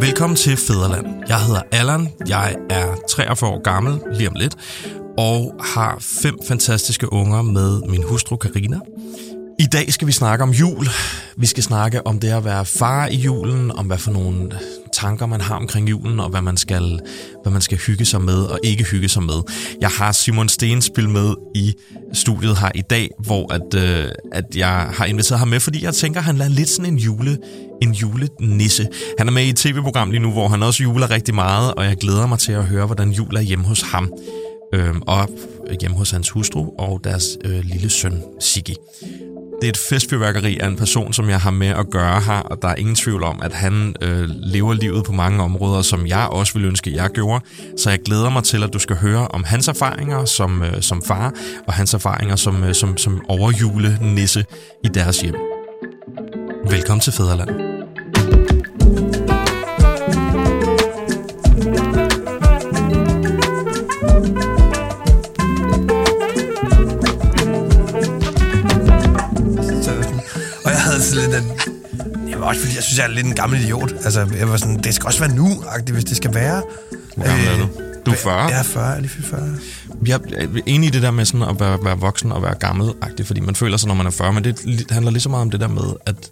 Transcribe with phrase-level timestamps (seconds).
[0.00, 1.06] Velkommen til Fæderland.
[1.28, 4.56] Jeg hedder Allan, jeg er 43 år gammel, lige om lidt,
[5.18, 8.80] og har fem fantastiske unger med min hustru Karina.
[9.58, 10.86] I dag skal vi snakke om jul.
[11.36, 14.50] Vi skal snakke om det at være far i julen, om hvad for nogle
[15.00, 17.00] tanker man har omkring julen, og hvad man skal,
[17.42, 19.42] hvad man skal hygge sig med og ikke hygge sig med.
[19.80, 21.74] Jeg har Simon Stenspil med i
[22.12, 25.94] studiet her i dag, hvor at, øh, at jeg har inviteret ham med, fordi jeg
[25.94, 27.38] tænker, at han er lidt sådan en jule
[27.82, 28.88] en julenisse.
[29.18, 31.84] Han er med i et tv-program lige nu, hvor han også juler rigtig meget, og
[31.84, 34.12] jeg glæder mig til at høre, hvordan jul er hjemme hos ham.
[34.74, 35.28] øh, og
[35.80, 38.74] hjemme hos hans hustru og deres øh, lille søn, Siggy.
[39.60, 42.62] Det er et festfyrværkeri af en person, som jeg har med at gøre her, og
[42.62, 46.28] der er ingen tvivl om, at han øh, lever livet på mange områder, som jeg
[46.30, 47.44] også ville ønske, jeg gjorde.
[47.76, 51.02] Så jeg glæder mig til, at du skal høre om hans erfaringer som, øh, som
[51.02, 51.34] far,
[51.66, 54.44] og hans erfaringer som, øh, som, som overjulenisse
[54.84, 55.34] i deres hjem.
[56.70, 57.50] Velkommen til Fæderland.
[58.80, 59.19] thank you
[71.20, 71.44] lidt, at
[72.40, 73.92] var også fordi, jeg synes, jeg er lidt en gammel idiot.
[74.04, 76.62] Altså, jeg var sådan, det skal også være nu hvis det skal være.
[77.16, 77.68] Hvor gammel er du?
[78.06, 78.42] Du er 40?
[78.42, 79.56] Jeg er 40, jeg er lige fyldt 40.
[80.06, 82.92] Jeg er enig i det der med sådan at være, være voksen og være gammel
[83.24, 85.50] fordi man føler sig, når man er 40, men det handler lige så meget om
[85.50, 86.30] det der med, at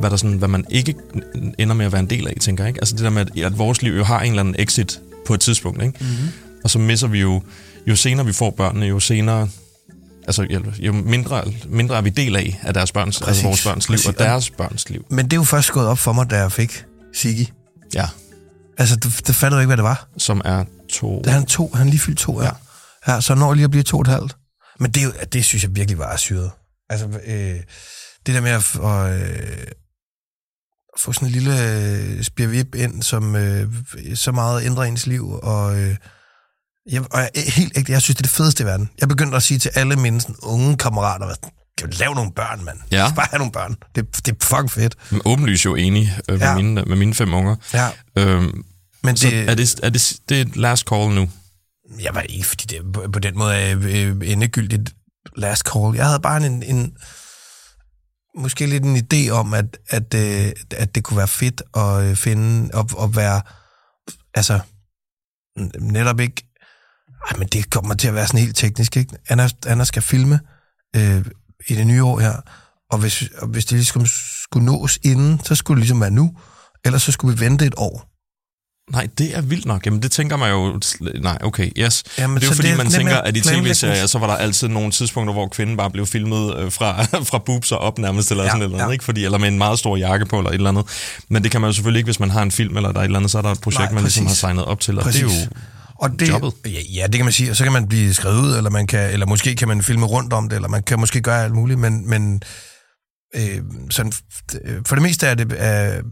[0.00, 0.94] hvad, der sådan, hvad man ikke
[1.58, 2.68] ender med at være en del af, tænker jeg.
[2.68, 2.80] Ikke?
[2.80, 5.34] Altså det der med, at, at vores liv jo har en eller anden exit på
[5.34, 5.98] et tidspunkt, ikke?
[6.00, 6.28] Mm-hmm.
[6.64, 7.42] og så misser vi jo,
[7.86, 9.48] jo senere vi får børnene, jo senere
[10.26, 10.46] altså,
[10.78, 14.08] jo mindre, mindre er vi del af, af deres børns, altså vores børns liv Præcis.
[14.08, 15.06] og deres børns liv.
[15.10, 17.46] Men det er jo først gået op for mig, da jeg fik Siggy.
[17.94, 18.08] Ja.
[18.78, 20.08] Altså, det, det fattede ikke, hvad det var.
[20.18, 21.18] Som er to...
[21.18, 22.50] Det er han to, han lige fyldt to, ja.
[23.06, 23.14] ja.
[23.14, 24.36] ja så når lige at blive to og et halvt.
[24.80, 26.50] Men det, det synes jeg virkelig var syret.
[26.90, 27.60] Altså, øh,
[28.26, 29.66] det der med at, at øh,
[30.98, 33.72] få sådan en lille øh, spirvip ind, som øh,
[34.14, 35.80] så meget ændrer ens liv, og...
[35.80, 35.96] Øh,
[36.90, 38.90] jeg, og jeg, helt ægte, jeg synes, det er det fedeste i verden.
[39.00, 41.34] Jeg begyndte at sige til alle mine sådan, unge kammerater,
[41.78, 42.78] kan du lave nogle børn, mand?
[42.92, 43.12] Ja.
[43.16, 43.76] Bare have nogle børn.
[43.94, 44.96] Det, det er fucking fedt.
[45.10, 46.54] Men åbenlyst jo enig øh, med, ja.
[46.54, 47.56] mine, med mine fem unger.
[47.72, 47.88] Ja.
[48.18, 48.64] Øhm,
[49.02, 51.30] Men det, er, det, er det, det er last call nu?
[52.00, 54.94] Jeg var ikke, fordi det på, på den måde er øh, endegyldigt
[55.36, 55.94] last call.
[55.94, 56.96] Jeg havde bare en, en
[58.38, 62.16] måske lidt en idé om, at, at, øh, at det kunne være fedt at øh,
[62.16, 63.42] finde, og, og være,
[64.34, 64.60] altså,
[65.80, 66.53] netop ikke
[67.30, 69.16] ej, men det kommer til at være sådan helt teknisk, ikke?
[69.28, 70.40] Anna, Anna skal filme
[70.96, 71.24] øh,
[71.68, 72.32] i det nye år her,
[72.90, 74.06] og hvis, og hvis det ligesom
[74.42, 76.36] skulle nås inden, så skulle det ligesom være nu,
[76.84, 78.10] ellers så skulle vi vente et år.
[78.92, 79.86] Nej, det er vildt nok.
[79.86, 80.80] Jamen, det tænker man jo...
[81.22, 82.04] Nej, okay, yes.
[82.18, 84.68] Jamen, det er jo fordi, er man tænker, at i tv-serier, så var der altid
[84.68, 88.44] nogle tidspunkter, hvor kvinden bare blev filmet øh, fra, fra boobs og op nærmest, eller
[88.44, 88.92] ja, sådan eller andet, ja.
[88.92, 89.04] ikke?
[89.04, 90.84] Fordi, eller med en meget stor jakke på, eller et eller andet.
[91.30, 93.02] Men det kan man jo selvfølgelig ikke, hvis man har en film, eller der er
[93.02, 94.98] et eller andet, så er der et projekt, Nej, man ligesom har signet op til,
[94.98, 95.22] og præcis.
[95.22, 95.48] det er jo
[96.04, 96.52] og det, jobbet.
[96.66, 97.50] Ja, ja, det kan man sige.
[97.50, 100.06] Og så kan man blive skrevet ud, eller, man kan, eller måske kan man filme
[100.06, 102.42] rundt om det, eller man kan måske gøre alt muligt, men, men
[103.36, 104.12] øh, sådan,
[104.86, 105.52] for det meste er det...
[105.52, 106.02] Øh,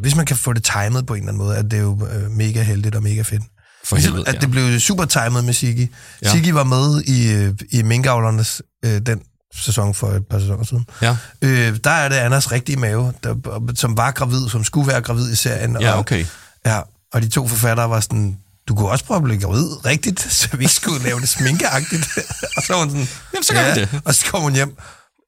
[0.00, 2.30] hvis man kan få det timet på en eller anden måde, er det jo øh,
[2.30, 3.42] mega heldigt og mega fedt.
[3.84, 5.92] For helvede, at det blev super timet med Siggy.
[6.22, 6.30] Ja.
[6.30, 9.20] Siggy var med i, øh, i Minkavlernes øh, den
[9.54, 10.84] sæson for et par sæsoner siden.
[11.02, 11.16] Ja.
[11.42, 13.34] Øh, der er det Anders rigtige mave, der,
[13.74, 15.76] som var gravid, som skulle være gravid i serien.
[15.80, 16.20] Ja, okay.
[16.20, 16.26] Og,
[16.66, 16.80] ja,
[17.12, 20.56] og de to forfattere var sådan, du kunne også prøve at blive gravid rigtigt, så
[20.56, 22.08] vi ikke skulle lave det sminkeagtigt.
[22.56, 24.00] og så var hun sådan, Jamen, så gør ja, det.
[24.04, 24.76] Og så kom hun hjem,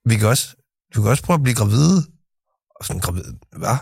[0.05, 0.57] vi kan også,
[0.95, 2.03] du kan også prøve at blive gravid.
[2.81, 3.25] Og sådan, gravid,
[3.57, 3.77] hvad?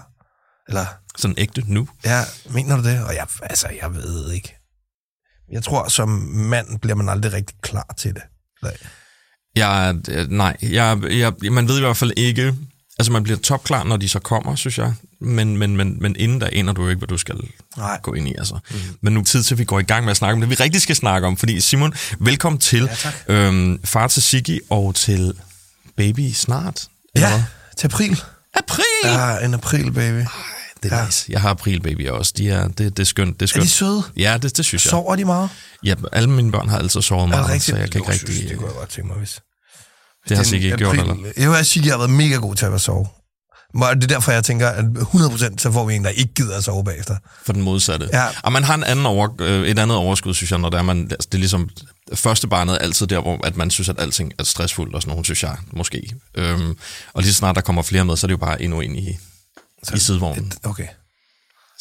[0.69, 0.87] Eller?
[1.17, 1.89] Sådan ægte nu?
[2.05, 3.05] Ja, mener du det?
[3.05, 4.57] Og jeg, altså, jeg ved ikke.
[5.53, 8.23] Jeg tror, som mand bliver man aldrig rigtig klar til det.
[8.63, 8.77] Nej.
[9.57, 9.93] Ja,
[10.29, 11.03] nej, jeg,
[11.43, 12.55] jeg, man ved i hvert fald ikke,
[12.99, 14.95] Altså, man bliver topklar, når de så kommer, synes jeg.
[15.21, 17.37] Men, men, men, men inden der ender du ikke, hvad du skal
[17.77, 18.01] Nej.
[18.03, 18.35] gå ind i.
[18.39, 18.59] Altså.
[18.71, 18.79] Mm.
[19.01, 20.51] Men nu er tid til, at vi går i gang med at snakke om det,
[20.51, 21.37] vi rigtig skal snakke om.
[21.37, 22.91] Fordi Simon, velkommen til
[23.29, 25.35] ja, øhm, far til Siggy og til
[25.97, 26.87] baby snart.
[27.17, 27.43] Ja, eller?
[27.77, 28.21] til april.
[28.55, 28.85] April!
[29.05, 30.21] Ja, en april baby.
[30.21, 30.27] Ej,
[30.83, 31.05] det er ja.
[31.05, 31.27] nice.
[31.29, 32.33] Jeg har april baby også.
[32.37, 33.41] De er, det, det er skønt.
[33.41, 33.63] Det er, skønt.
[33.63, 34.03] er de søde?
[34.17, 34.91] Ja, det, det synes jeg.
[34.91, 35.51] Sover de meget?
[35.85, 38.49] Ja, alle mine børn har altid sovet meget, så jeg kan ikke rigtig...
[38.49, 39.41] Det kunne jeg godt tænke mig, hvis...
[40.29, 41.17] Det har Sigge ikke gjort, eller?
[41.37, 43.07] Jeg at jeg har været mega god til at sove.
[43.75, 46.65] Det er derfor, jeg tænker, at 100% så får vi en, der ikke gider at
[46.65, 47.17] sove bagefter.
[47.45, 48.09] For den modsatte.
[48.13, 48.27] Ja.
[48.43, 50.83] Og man har en anden over, øh, et andet overskud, synes jeg, når det er,
[50.83, 51.71] man, det er ligesom,
[52.15, 55.11] første barnet er altid der, hvor at man synes, at alting er stressfuldt og sådan
[55.11, 56.15] noget, synes jeg, måske.
[56.35, 56.77] Øhm,
[57.13, 58.97] og lige så snart der kommer flere med, så er det jo bare endnu ind
[58.97, 59.19] i,
[59.83, 60.53] så, i sidevognen.
[60.65, 60.87] Okay.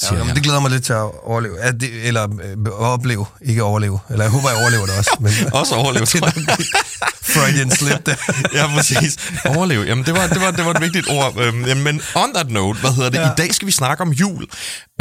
[0.01, 1.56] Siger Ja, men det glæder mig lidt til at overleve.
[1.63, 4.00] Ja, det, eller øh, opleve, ikke overleve.
[4.09, 5.18] Eller jeg håber, jeg overlever det også.
[5.19, 6.57] Men, Også overleve, tror jeg.
[7.36, 8.15] Freudian slip der.
[8.53, 9.18] ja, præcis.
[9.45, 9.83] Overleve.
[9.83, 11.33] Jamen, det var, det var, det var et vigtigt ord.
[11.39, 13.18] Øhm, men on that note, hvad hedder det?
[13.18, 13.27] Ja.
[13.31, 14.45] I dag skal vi snakke om jul.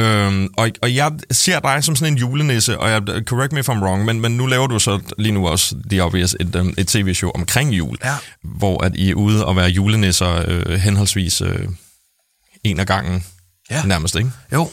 [0.00, 3.69] Øhm, og, og jeg ser dig som sådan en julenisse, og jeg, correct me if
[3.69, 6.75] I'm wrong, men, men nu laver du så lige nu også, the obvious, et, um,
[6.79, 8.14] et tv-show omkring jul, Ja.
[8.44, 11.69] hvor at I er ude og være julenisser øh, henholdsvis øh,
[12.64, 13.25] en af gangen,
[13.70, 13.82] Ja.
[13.85, 14.31] nærmest, ikke?
[14.52, 14.70] Jo,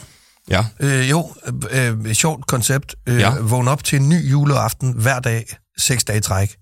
[0.50, 0.66] Ja.
[0.80, 1.34] øh, jo
[1.72, 2.96] øh, øh, sjovt koncept.
[3.08, 3.34] Øh, Ja.
[3.34, 3.40] ja.
[3.40, 5.46] Vågn op til en ny juleaften hver dag,
[5.78, 6.56] seks dage i træk.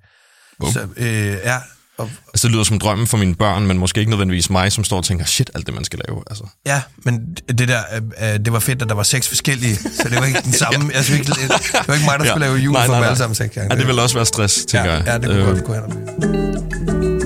[0.62, 0.72] Wow.
[0.72, 1.08] Så, øh,
[1.44, 1.58] ja,
[1.98, 4.84] og, Altså, det lyder som drømmen for mine børn, men måske ikke nødvendigvis mig, som
[4.84, 6.24] står og tænker, shit, alt det, man skal lave.
[6.30, 6.44] Altså.
[6.66, 7.80] ja, men det der,
[8.22, 10.54] øh, øh, det var fedt, at der var seks forskellige, så det var ikke den
[10.64, 10.94] samme.
[10.94, 11.38] altså, ikke, det
[11.88, 12.32] var ikke mig, der Ja.
[12.32, 13.08] skulle lave jul Nej, for nej, nej.
[13.08, 13.74] alle sammen seks gange.
[13.74, 15.06] Ja, det vil også være stress, tænker ja, jeg.
[15.08, 17.19] ja, det kunne Øh, godt gå hen og.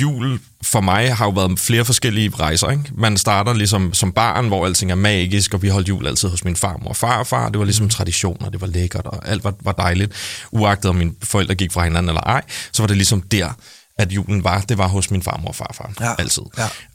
[0.00, 2.70] Jul for mig har jo været flere forskellige rejser.
[2.70, 2.84] Ikke?
[2.94, 6.44] Man starter ligesom som barn, hvor alting er magisk, og vi holdt jul altid hos
[6.44, 7.48] min farmor og farfar.
[7.48, 10.12] Det var ligesom traditioner, det var lækkert, og alt var, var dejligt.
[10.52, 13.50] Uagtet om mine forældre gik fra hinanden eller ej, så var det ligesom der,
[13.98, 14.60] at julen var.
[14.60, 15.92] Det var hos min farmor og farfar.
[16.00, 16.14] Ja.
[16.18, 16.42] Altid.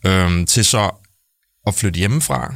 [0.04, 0.12] Ja.
[0.12, 0.90] Øhm, til så
[1.68, 2.56] at flytte hjemmefra,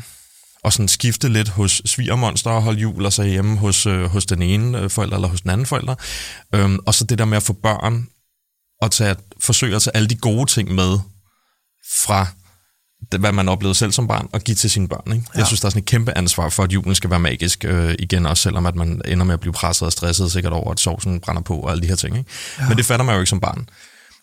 [0.64, 4.26] og sådan skifte lidt hos svigermonster og holde jul, og så hjemme hos, øh, hos
[4.26, 5.96] den ene øh, forælder eller hos den anden forælder.
[6.56, 8.08] Øhm, og så det der med at få børn
[8.82, 11.00] og tage, forsøge at tage alle de gode ting med
[12.06, 12.28] fra
[13.12, 15.14] det, hvad man oplevede selv som barn, og give til sine børn.
[15.14, 15.28] Ikke?
[15.34, 15.40] Ja.
[15.40, 17.96] Jeg synes, der er sådan et kæmpe ansvar for, at julen skal være magisk øh,
[18.00, 20.80] igen, også selvom at man ender med at blive presset og stresset sikkert over, at
[20.80, 22.18] sovsen brænder på og alle de her ting.
[22.18, 22.30] Ikke?
[22.60, 22.68] Ja.
[22.68, 23.70] Men det fatter man jo ikke som barn.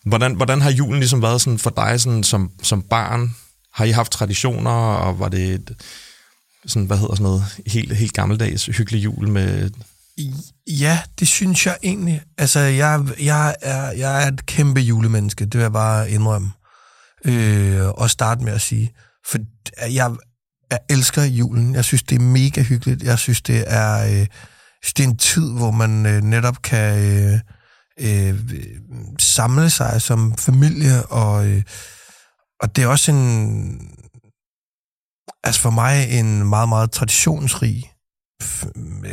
[0.07, 3.37] Hvordan, hvordan har julen ligesom været sådan for dig sådan, som, som barn?
[3.73, 5.71] Har I haft traditioner, og var det et,
[6.67, 9.71] sådan, hvad hedder sådan noget, helt, helt gammeldags hyggelig jul med...
[10.67, 12.23] Ja, det synes jeg egentlig.
[12.39, 16.51] Altså, jeg, jeg, er, jeg er et kæmpe julemenneske, det vil jeg bare indrømme.
[17.25, 18.95] Øh, og starte med at sige.
[19.27, 19.39] For
[19.91, 20.11] jeg,
[20.71, 21.75] jeg elsker julen.
[21.75, 23.03] Jeg synes, det er mega hyggeligt.
[23.03, 24.27] Jeg synes, det er, øh,
[24.83, 27.41] synes, det er en tid, hvor man øh, netop kan øh,
[28.01, 28.41] øh,
[29.19, 31.63] samle sig som familie, og, øh,
[32.61, 33.97] og det er også en,
[35.45, 37.93] altså for mig en meget, meget traditionsrig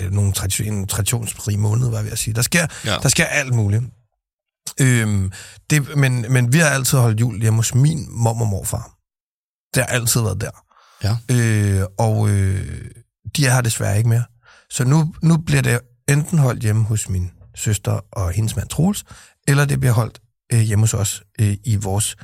[0.10, 2.34] øh, nogle tradition, en traditionsrig måned, var jeg ved at sige.
[2.34, 2.98] Der sker, Ja.
[3.04, 3.84] der sker alt muligt.
[4.82, 5.32] Øhm,
[5.70, 8.92] det, men, men vi har altid holdt jul hjemme hos min mor og morfar.
[9.76, 10.52] Det har altid været der.
[11.04, 11.18] Ja.
[11.32, 12.82] Øh, og øh,
[13.38, 14.24] de er her desværre ikke mere.
[14.70, 15.80] Så nu, nu bliver det
[16.10, 19.04] enten holdt hjemme hos min søster og hendes mand Troels,
[19.48, 20.20] eller det bliver holdt
[20.54, 22.16] øh, hjemme hos os øh, i vores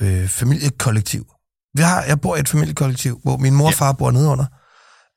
[0.00, 1.26] øh, familiekollektiv.
[1.76, 3.76] Vi har, jeg bor i et familiekollektiv, hvor min mor og Ja.
[3.76, 4.46] far bor nedenunder.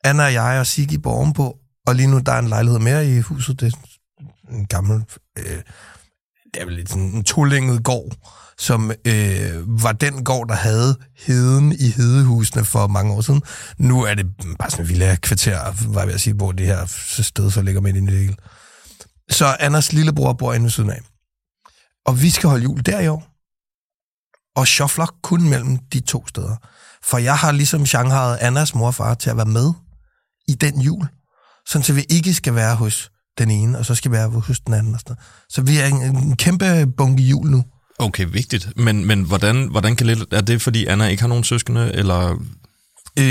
[0.04, 1.56] Anna og jeg og Sigge bor ovenpå,
[1.88, 3.60] og lige nu der er en lejlighed mere i huset.
[3.60, 3.78] Det er
[4.50, 5.04] en gammel,
[5.38, 5.62] øh,
[6.54, 8.12] det er vel lidt sådan en tolænget gård,
[8.58, 13.42] som øh, var den gård, der havde heden i hedehusene for mange år siden.
[13.78, 14.26] Nu er det
[14.58, 16.86] bare sådan en villa kvarter, var jeg ved at sige, hvor det her
[17.22, 18.36] sted så ligger midt i det hele.
[19.30, 21.00] Så Anders lillebror bor inde ved siden af.
[22.06, 23.28] Og vi skal holde jul der i år.
[24.56, 26.56] Og shuffler kun mellem de to steder.
[27.02, 29.72] For jeg har ligesom Shanghai Annas mor og far til at være med
[30.48, 31.08] i den jul.
[31.68, 34.60] Sådan så vi ikke skal være hos den ene, og så skal vi være hos
[34.60, 34.94] den anden.
[34.94, 35.52] Og sådan noget.
[35.52, 37.64] Så vi er en, en kæmpe bunke jul nu.
[37.98, 38.68] Okay, vigtigt.
[38.76, 40.24] Men, men hvordan, hvordan kan det...
[40.32, 42.30] Er det, fordi Anna ikke har nogen søskende, eller...
[43.18, 43.24] Øh,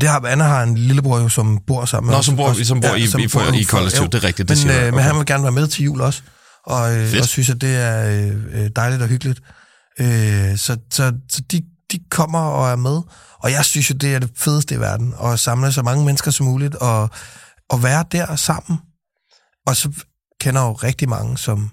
[0.00, 2.26] det har, Anna har en lillebror, jo, som bor sammen med Nå, os.
[2.26, 4.02] som bor- som bor i- i- for- i kollektiv.
[4.02, 4.06] jo.
[4.06, 5.04] Det er rigtigt, det men, siger øh, men Okay.
[5.04, 6.22] han vil gerne være med til jul også,
[6.66, 7.20] og, øh, Fedt.
[7.22, 9.40] og synes, at det er øh, dejligt og hyggeligt.
[10.00, 11.62] Øh, så så, så de,
[11.92, 13.00] de kommer og er med,
[13.42, 16.30] og jeg synes jo, det er det fedeste i verden, at samle så mange mennesker
[16.30, 17.10] som muligt, og,
[17.70, 18.78] og være der sammen.
[19.66, 20.04] Og så
[20.40, 21.70] kender jeg jo rigtig mange, som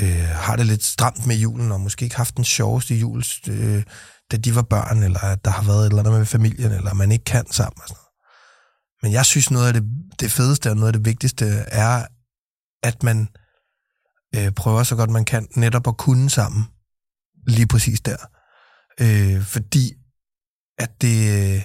[0.00, 3.82] øh, har det lidt stramt med julen, og måske ikke haft den sjoveste jul, øh,
[4.30, 6.94] da de var børn, eller at der har været et eller andet med familien, eller
[6.94, 7.82] man ikke kan sammen.
[7.82, 8.04] Og sådan noget.
[9.02, 9.84] Men jeg synes, noget af det,
[10.20, 12.06] det fedeste og noget af det vigtigste er,
[12.82, 13.28] at man
[14.36, 16.64] øh, prøver så godt man kan netop at kunne sammen
[17.46, 18.16] lige præcis der.
[19.00, 19.92] Øh, fordi
[20.78, 21.64] at det,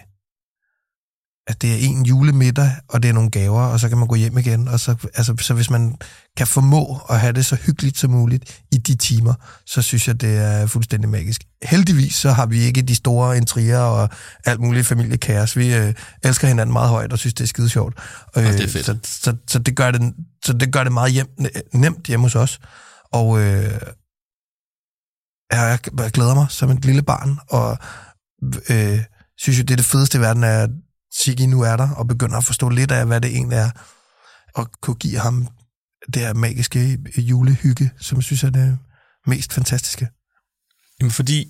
[1.50, 4.15] at det er en julemiddag, og det er nogle gaver, og så kan man gå
[4.15, 4.68] hjem igen.
[4.68, 5.96] Og så, altså, så hvis man
[6.38, 9.34] kan formå at have det så hyggeligt som muligt i de timer,
[9.65, 11.41] så synes jeg, det er fuldstændig magisk.
[11.63, 14.10] Heldigvis så har vi ikke de store intriger og
[14.46, 15.58] alt muligt familiekaos.
[15.58, 17.94] Vi øh, elsker hinanden meget højt og synes, det er skide sjovt.
[18.38, 18.86] Øh, det er fedt.
[18.86, 20.13] Så, så, så, det gør det,
[20.46, 21.27] så det gør det meget hjem,
[21.74, 22.60] nemt hjemme hos os.
[23.12, 23.82] Og øh,
[25.51, 27.77] jeg, jeg glæder mig som et lille barn, og
[28.70, 29.00] øh,
[29.38, 30.68] synes jo, det er det fedeste i verden, er,
[31.10, 33.70] at Sigge nu er der, og begynder at forstå lidt af, hvad det egentlig er,
[34.56, 35.48] og kunne give ham
[36.13, 38.78] det her magiske julehygge, som jeg synes er det
[39.28, 40.08] mest fantastiske.
[41.01, 41.48] Jamen, fordi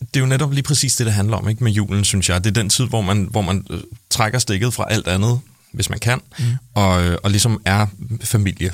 [0.00, 2.44] det er jo netop lige præcis det, det handler om ikke med julen, synes jeg.
[2.44, 3.80] Det er den tid, hvor man, hvor man øh,
[4.10, 5.40] trækker stikket fra alt andet,
[5.72, 6.44] hvis man kan, mm.
[6.74, 7.86] og, øh, og ligesom er
[8.22, 8.72] familie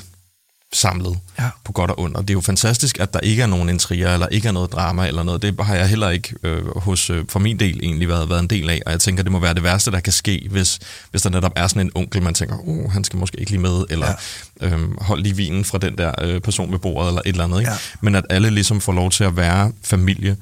[0.73, 1.49] samlet Ja.
[1.65, 2.17] på godt og ondt.
[2.17, 4.71] Og det er jo fantastisk, at der ikke er nogen intriger, eller ikke er noget
[4.71, 5.41] drama eller noget.
[5.41, 8.47] Det har jeg heller ikke øh, hos, øh, for min del egentlig været, været en
[8.47, 10.79] del af, og jeg tænker, det må være det værste, der kan ske, hvis,
[11.11, 13.61] hvis der netop er sådan en onkel, man tænker, oh, han skal måske ikke lige
[13.61, 14.07] med, eller
[14.61, 14.67] ja.
[14.69, 17.59] øhm, hold lige vinen fra den der øh, person ved bordet, eller et eller andet.
[17.59, 17.71] Ikke?
[17.71, 17.77] Ja.
[18.01, 20.37] Men at alle ligesom får lov til at være familie.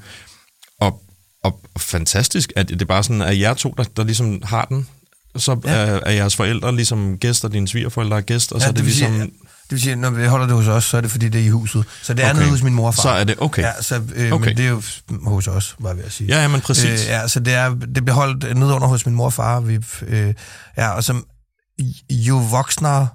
[0.80, 1.02] Og,
[1.44, 4.86] og, fantastisk, at det er bare sådan, at jer to, der, der ligesom har den,
[5.36, 5.70] så Ja.
[5.72, 5.78] ja.
[5.90, 8.84] er, er jeres forældre ligesom gæster, dine svigerforældre er gæster, og så Ja, er det,
[8.84, 9.12] vil ligesom...
[9.20, 9.30] sige,
[9.62, 11.44] det vil sige, når vi holder det hos os, så er det fordi, det er
[11.44, 11.84] i huset.
[12.02, 12.38] Så det er Okay.
[12.40, 13.02] nede hos min mor og far.
[13.02, 13.62] Så er det okay.
[13.62, 14.46] Ja, så, øh, Okay.
[14.48, 14.82] men det er jo
[15.26, 16.28] hos os, var jeg ved at sige.
[16.34, 16.84] Ja, ja, men præcis.
[17.02, 19.60] Øh, ja, så det, er, det bliver holdt nede under hos min mor og far.
[19.60, 20.34] Vi, øh,
[20.76, 21.24] ja, og som
[22.10, 23.08] jo voksnere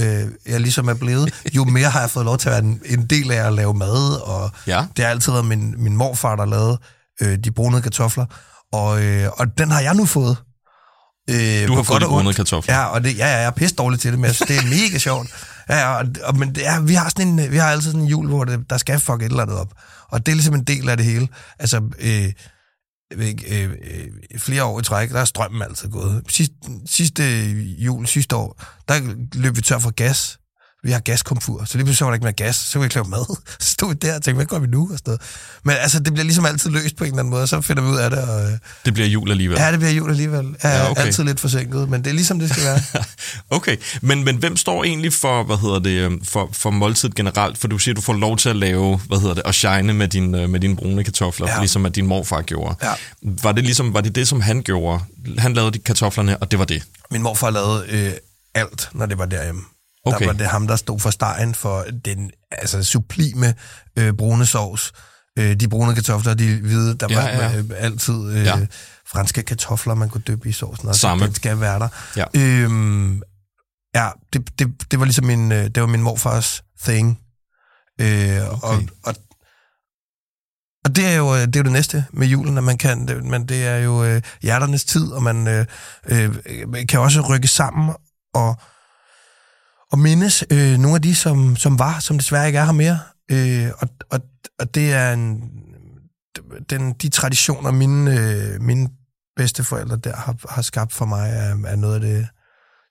[0.00, 2.80] øh, jeg ligesom er blevet, jo mere har jeg fået lov til at være en,
[2.84, 4.84] en del af at lave mad, og Ja.
[4.96, 6.78] det har altid været min, min morfar, der lavede
[7.22, 8.26] øh, de brunede kartofler,
[8.72, 10.36] og, øh, og den har jeg nu fået.
[11.30, 12.74] Øh, Du har fået de brunede kartofler.
[12.74, 14.56] Ja, og det, ja, ja, jeg er pisse dårlig til det, men jeg synes, det
[14.58, 15.28] er mega sjovt.
[15.70, 18.08] Ja, og, og, men det er, vi har sådan en, vi har altid sådan en
[18.08, 19.74] jul, hvor det, der skal fuck et eller andet op.
[20.08, 21.28] Og det er ligesom en del af det hele.
[21.58, 22.32] Altså, øh,
[23.10, 26.22] jeg ved ikke, øh, øh, flere år i træk, der er strømmen altid gået.
[26.28, 26.54] Sidste,
[26.86, 29.00] sidste jul, sidste år, der
[29.34, 30.38] løb vi tør for gas.
[30.84, 32.94] Vi har gaskomfur, så lige pludselig var der ikke mere gas, så kunne vi ikke
[32.94, 33.36] lave mad.
[33.60, 34.82] Så stod vi der og tænkte, hvad gør vi nu?
[34.92, 35.20] Og sådan noget.
[35.64, 37.82] Men altså, det bliver ligesom altid løst på en eller anden måde, og så finder
[37.82, 38.18] vi ud af det.
[38.18, 39.58] Og, øh, Det bliver jul alligevel.
[39.58, 40.54] ja, det bliver jul alligevel.
[40.64, 41.02] Ja, Ja, okay.
[41.02, 42.80] Altid lidt forsinket, men det er ligesom, det skal være.
[43.50, 47.58] Okay, men, men hvem står egentlig for, hvad hedder det, øhm, for, for måltid generelt?
[47.58, 50.08] For du siger, du får lov til at lave, hvad hedder det, og shine med,
[50.08, 51.58] din, øh, med dine brune kartofler, ja.
[51.58, 52.74] ligesom at din morfar gjorde.
[52.82, 52.92] Ja.
[53.22, 55.00] Var det ligesom, var det det, som han gjorde?
[55.38, 56.82] Han lavede de kartoflerne, og det var det?
[57.10, 58.12] Min morfar lavede øh,
[58.54, 59.62] alt, når det var derhjemme.
[60.06, 60.18] Okay.
[60.20, 63.54] Der var det ham, der stod for stegen for den altså, sublime
[63.98, 64.92] øh, brune sovs.
[65.38, 67.58] Øh, de brune kartofler, de hvide, der Ja, var ja.
[67.58, 68.66] øh, altid øh, Ja.
[69.06, 70.88] franske kartofler, man kunne dyppe i sovsen.
[70.88, 71.26] Og Samme.
[71.26, 71.88] Den skal være der.
[72.16, 72.24] Ja.
[72.36, 73.22] Øhm,
[73.94, 77.18] ja, det, det, det var ligesom min, øh, det var min morfars thing.
[78.00, 78.66] Øh, okay.
[78.66, 79.14] og, og,
[80.84, 83.08] og det er jo øh, det, er jo det næste med julen, at man kan,
[83.08, 85.66] det, men det er jo øh, hjerternes tid, og man øh,
[86.06, 86.34] øh,
[86.88, 87.94] kan også rykke sammen
[88.34, 88.56] og,
[89.92, 92.98] og mindes øh, nogle af de, som, som var, som desværre ikke er her mere.
[93.30, 94.20] Øh, og, og,
[94.58, 95.42] og det er en,
[96.70, 98.88] den, de traditioner, mine, øh, mine
[99.36, 102.28] bedsteforældre der har, har skabt for mig, er, er noget af det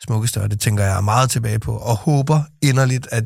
[0.04, 3.24] smukkeste, og det tænker jeg meget tilbage på, og håber inderligt, at,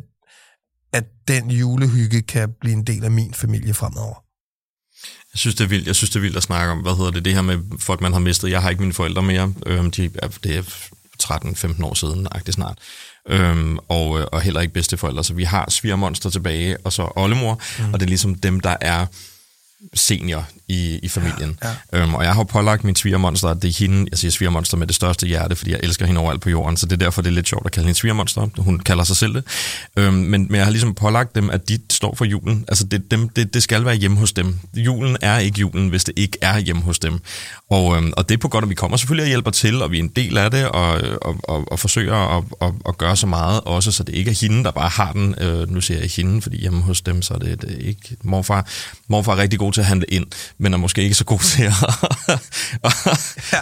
[0.93, 4.23] at den julehygge kan blive en del af min familie fremover.
[5.33, 5.87] Jeg synes, det er vildt.
[5.87, 8.01] Jeg synes, det er vildt at snakke om, hvad hedder det, det her med folk,
[8.01, 8.51] man har mistet.
[8.51, 9.53] Jeg har ikke mine forældre mere.
[9.65, 10.09] Øhm, de
[10.43, 10.61] det er
[11.23, 12.77] 13-15 år siden, agtigt snart.
[13.29, 15.23] Øhm, og, øh, og heller ikke bedsteforældre.
[15.23, 17.93] Så vi har svigermonster tilbage, og så oldemor, mm.
[17.93, 19.05] og det er ligesom dem, der er
[19.93, 21.59] senior i, i familien.
[21.63, 22.01] Ja, Ja.
[22.01, 24.87] Øhm, og jeg har pålagt min svigermonster, at det er hende, jeg siger svigermonster med
[24.87, 27.29] det største hjerte, fordi jeg elsker hende overalt på jorden, så det er derfor, det
[27.29, 28.47] er lidt sjovt at kalde hende svigermonster.
[28.57, 29.43] Hun kalder sig selv det.
[29.97, 32.65] Øhm, men, men jeg har ligesom pålagt dem, at de står for julen.
[32.67, 34.59] Altså det, dem, det, det skal være hjemme hos dem.
[34.75, 37.19] Julen er ikke julen, hvis det ikke er hjemme hos dem.
[37.69, 39.91] Og, øhm, og det er på godt, at vi kommer selvfølgelig og hjælper til, og
[39.91, 43.15] vi er en del af det, og, og, og, og forsøger at, at, at gøre
[43.15, 45.35] så meget også, så det ikke er hende, der bare har den.
[45.41, 48.17] Øh, nu siger jeg hende, fordi hjemme hos dem, så er det, det er ikke
[48.23, 48.67] morfar.
[49.07, 50.25] Morfar er rigtig god til at handle ind,
[50.57, 51.73] men er måske ikke så god til at...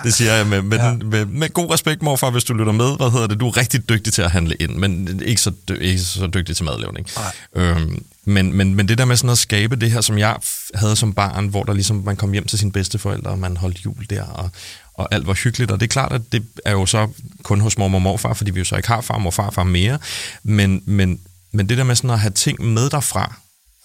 [0.03, 0.93] Det siger jeg med, med, Ja.
[0.93, 2.97] med, med god respekt, morfar, hvis du lytter med.
[2.97, 3.39] Hvad hedder det?
[3.39, 6.55] Du er rigtig dygtig til at handle ind, men ikke så, dy- ikke så dygtig
[6.55, 7.07] til madlavning.
[7.15, 7.65] Nej.
[7.65, 10.35] Øhm, men, men, men det der med sådan at skabe det her, som jeg
[10.75, 13.85] havde som barn, hvor der ligesom, man kom hjem til sine bedsteforældre, og man holdt
[13.85, 14.49] jul der, og,
[14.93, 15.71] og alt var hyggeligt.
[15.71, 17.07] Og det er klart, at det er jo så
[17.43, 19.99] kun hos mormor og morfar, fordi vi jo så ikke har farmor og farfar mere.
[20.43, 21.19] Men, men,
[21.53, 23.35] men det der med sådan at have ting med derfra,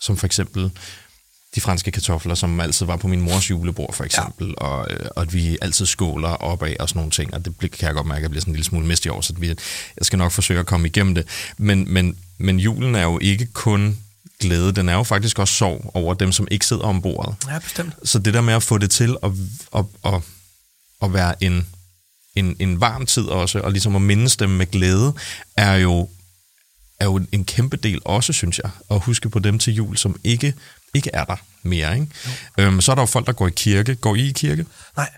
[0.01, 0.71] som for eksempel
[1.55, 4.67] de franske kartofler, som altid var på min mors julebord, for eksempel, ja.
[4.67, 7.87] og, øh, og at vi altid skåler opad og sådan nogle ting, og det kan
[7.87, 9.49] jeg godt mærke, at jeg bliver sådan en lille smule mest i år, så vi,
[9.49, 9.57] jeg
[10.03, 11.27] skal nok forsøge at komme igennem det.
[11.59, 13.99] Men, men, men julen er jo ikke kun
[14.41, 17.35] glæde, den er jo faktisk også sorg over dem, som ikke sidder om bordet.
[17.49, 17.95] Ja, bestemt.
[18.05, 19.31] Så det der med at få det til at,
[19.77, 20.21] at, at,
[21.03, 21.67] at være en,
[22.35, 25.15] en, en varm tid også, og ligesom at mindes dem med glæde,
[25.57, 26.09] er jo,
[27.01, 30.21] er jo en kæmpe del også, synes jeg, at huske på dem til jul, som
[30.25, 30.55] ikke,
[30.97, 31.95] ikke er der mere.
[31.95, 32.07] Ikke?
[32.59, 33.95] Øhm, så er der jo folk, der går i kirke.
[33.95, 34.67] Går I i kirke?
[34.97, 35.09] Nej,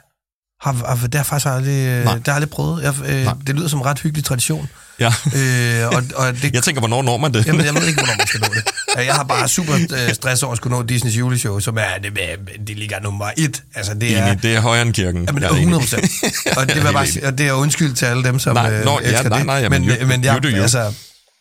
[0.60, 2.14] har, har, det har jeg faktisk aldrig, øh, Nej.
[2.14, 2.82] det har aldrig prøvet.
[2.82, 3.34] Jeg, øh, Nej.
[3.46, 4.68] det lyder som en ret hyggelig tradition.
[5.00, 5.12] Ja.
[5.36, 7.46] Øh, og, og det, Jeg tænker, hvornår når man det?
[7.46, 8.62] Jamen, jeg ved ikke, hvornår man skal nå det.
[8.98, 11.98] Øh, Jeg har bare super øh, stress over at skulle nå Disneys juleshow, som er
[12.02, 12.18] det,
[12.66, 13.62] det ligger nummer et.
[13.74, 15.24] Altså, det er, Enig, det er højere end kirken.
[15.24, 15.60] Jamen, Jeg er enig.
[15.74, 16.56] 100 procent.
[16.58, 19.00] Og det, jeg bare, og det er undskyld til alle dem, som Nej, øh, nå,
[19.02, 19.46] ja, elsker nej, det.
[19.46, 20.62] nej, jamen, men, you- men jeg, do you.
[20.62, 20.94] altså,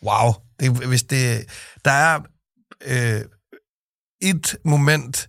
[0.06, 0.32] wow.
[0.60, 1.44] Det, hvis det,
[1.84, 2.18] der er
[2.86, 3.20] øh,
[4.22, 5.28] et moment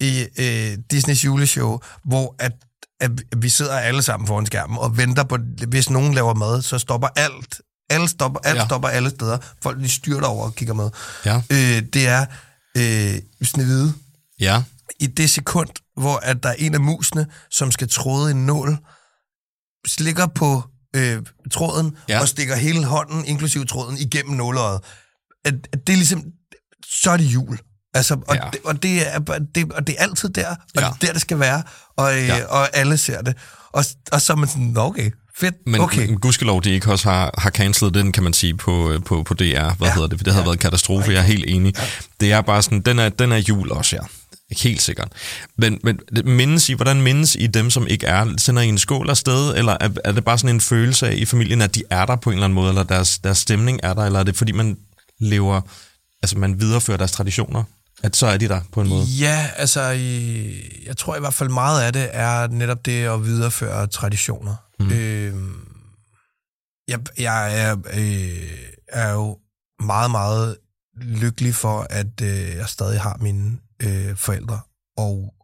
[0.00, 2.52] i øh, Disneys juleshow, hvor at,
[3.00, 5.38] at vi sidder alle sammen foran skærmen og venter på,
[5.68, 7.60] hvis nogen laver mad, så stopper alt.
[7.90, 8.64] Alle stopper, alt Ja.
[8.66, 9.38] stopper alle steder.
[9.62, 10.90] Folk de styrter over og kigger med.
[11.24, 11.36] Ja.
[11.52, 12.26] Øh, det er
[12.76, 13.94] øh, Snevide.
[14.40, 14.62] Ja.
[15.00, 18.78] I det sekund, hvor at der er en af musene, som skal tråde en nål,
[19.86, 20.62] slikker på
[20.96, 22.20] øh, tråden Ja.
[22.20, 24.80] og stikker hele hånden, inklusive tråden, igennem nåleøjet.
[25.44, 26.24] At, at det er ligesom,
[27.02, 27.58] så er det jul.
[27.94, 28.40] Altså, og, Ja.
[28.52, 29.18] det, og, det er,
[29.54, 30.80] det, og det er altid der, og Ja.
[30.80, 31.62] det er der, det skal være,
[31.96, 32.44] og, øh, Ja.
[32.44, 33.36] og alle ser det.
[33.72, 36.06] Og, og så er man sådan, "Nå, okay, fedt, Men okay.
[36.06, 39.22] men gudskelov, de ikke også har, har cancelet den, kan man sige, på, øh, på,
[39.22, 39.42] på DR.
[39.74, 39.94] Hvad ja.
[39.94, 40.18] hedder det?
[40.18, 40.48] For det havde ja.
[40.48, 41.74] været katastrofe, jeg er helt enig.
[41.78, 41.84] Ja.
[42.20, 44.02] Det er bare sådan, den er, den er jul også, ja.
[44.62, 45.08] Helt sikkert.
[45.58, 48.34] Men, men mindes I, hvordan mindes I dem, som ikke er?
[48.38, 51.24] Sender I en skål afsted, eller er, er det bare sådan en følelse af i
[51.24, 53.94] familien, at de er der på en eller anden måde, eller deres, deres stemning er
[53.94, 54.76] der, eller er det fordi, man
[55.20, 55.60] lever,
[56.22, 57.64] altså man viderefører deres traditioner?
[58.02, 59.04] At så er de der på en måde?
[59.04, 59.80] Ja, altså,
[60.86, 64.54] jeg tror i hvert fald meget af det er netop det at videreføre traditioner.
[64.80, 64.92] Mm.
[64.92, 65.34] Øh,
[66.88, 68.50] jeg, jeg er, øh,
[68.88, 69.38] er jo
[69.82, 70.56] meget, meget
[70.96, 74.60] lykkelig for, at øh, jeg stadig har mine øh, forældre.
[74.96, 75.34] Og,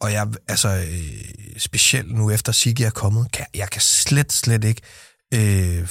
[0.00, 4.64] og jeg, altså, øh, specielt nu efter Sigge er kommet, kan, jeg kan slet, slet
[4.64, 4.82] ikke
[5.34, 5.88] øh,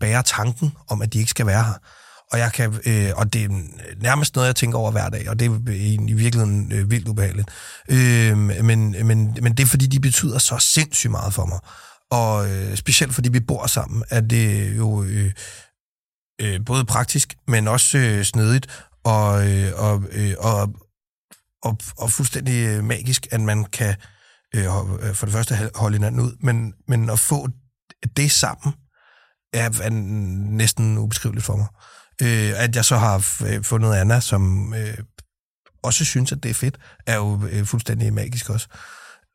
[0.00, 1.78] bære tanken om, at de ikke skal være her.
[2.32, 3.48] Og, jeg kan, øh, og det er
[4.02, 7.48] nærmest noget, jeg tænker over hver dag, og det er i, virkeligheden øh, vildt ubehageligt.
[7.88, 11.58] Øh, men, men, men det er, fordi de betyder så sindssygt meget for mig.
[12.10, 15.32] Og øh, specielt fordi vi bor sammen, er det jo øh,
[16.40, 20.74] øh, både praktisk, men også øh, snedigt og, øh, og, øh, og,
[21.62, 23.96] og, og fuldstændig øh, magisk, at man kan
[24.54, 27.48] øh, øh for det første holde hinanden ud, men, men at få
[28.16, 28.74] det sammen,
[29.52, 29.90] er, er
[30.50, 31.66] næsten ubeskriveligt for mig.
[32.22, 34.98] Øh, at jeg så har øh, fundet Anna, som øh,
[35.82, 38.68] også synes, at det er fedt, er jo øh, fuldstændig magisk også.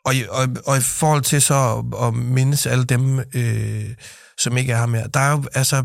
[0.06, 3.90] Og, i- og, og i forhold til så at, at mindes alle dem, øh,
[4.38, 5.84] som ikke er her mere, der er jo, altså,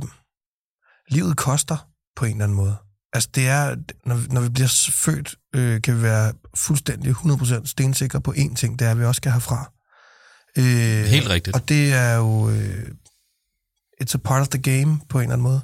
[1.09, 2.77] livet koster på en eller anden måde.
[3.13, 3.77] Altså det er,
[4.07, 8.79] når, når vi bliver født, øh, kan vi være fuldstændig 100% stensikre på én ting,
[8.79, 9.73] det er, at vi også skal herfra.
[10.59, 11.57] Øh, Helt rigtigt.
[11.57, 12.85] Og det er jo, øh,
[14.03, 15.61] it's a part of the game på en eller anden måde.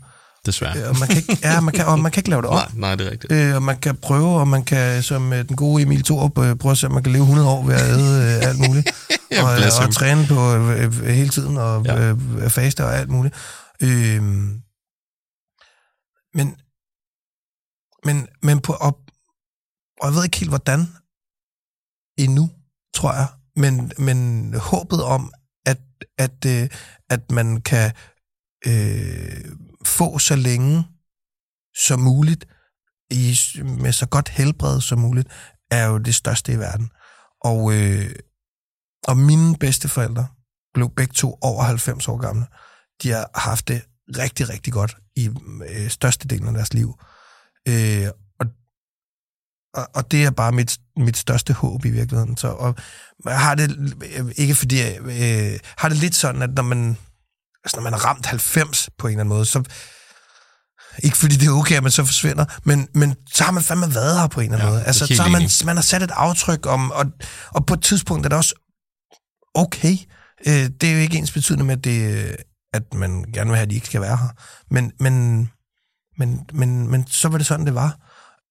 [0.46, 0.78] Desværre.
[0.78, 2.56] Øh, Og man kan ikke, ja, man kan, og man kan ikke lave det om.
[2.56, 3.32] Nej, nej, det er rigtigt.
[3.32, 6.56] Øh, og man kan prøve, og man kan, som øh, den gode Emil Thorup, øh,
[6.56, 8.90] prøve at se, om man kan leve 100 år ved at æde øh, alt muligt.
[9.30, 9.88] Ja, og, him.
[9.88, 12.10] og træne på øh, hele tiden, og ja.
[12.10, 13.34] øh, faste og alt muligt.
[13.82, 14.22] Øh,
[16.34, 16.56] men,
[18.04, 18.98] men, men på, og,
[20.00, 20.80] og jeg ved ikke helt, hvordan
[22.18, 22.50] endnu,
[22.94, 23.26] tror jeg,
[23.56, 25.32] men, men håbet om,
[25.66, 25.78] at,
[26.18, 26.68] at, øh,
[27.10, 27.92] at man kan
[28.66, 29.44] øh,
[29.86, 30.84] få så længe
[31.76, 32.46] som muligt,
[33.10, 35.28] i, med så godt helbred som muligt,
[35.70, 36.90] er jo det største i verden.
[37.40, 38.14] Og, øh,
[39.08, 40.26] og mine bedsteforældre
[40.74, 42.46] blev begge to over 90 år gamle.
[43.02, 45.30] De har haft det rigtig, rigtig godt i
[45.68, 46.94] øh, størstedelen af deres liv.
[47.68, 48.08] Øh,
[48.40, 48.46] og,
[49.74, 52.36] og, og det er bare mit, mit største håb i virkeligheden.
[52.36, 52.74] Så, og
[53.24, 56.98] jeg har det øh, ikke fordi, jeg øh, har det lidt sådan, at når man,
[57.64, 59.62] altså når man har ramt 90 på en eller anden måde, så
[61.02, 63.94] ikke fordi det er okay, at man så forsvinder, men, men så har man fandme
[63.94, 64.82] været her på en eller anden Ja, måde.
[64.82, 67.04] er Altså, så har man, man har sat et aftryk om, og,
[67.50, 68.54] og på et tidspunkt er det også
[69.54, 69.96] okay.
[70.46, 72.36] Øh, det er jo ikke ens betydende med, at, det,
[72.72, 74.28] at man gerne vil have, at de ikke skal være her.
[74.70, 75.48] Men, men,
[76.18, 77.96] men, men, men så var det sådan, det var.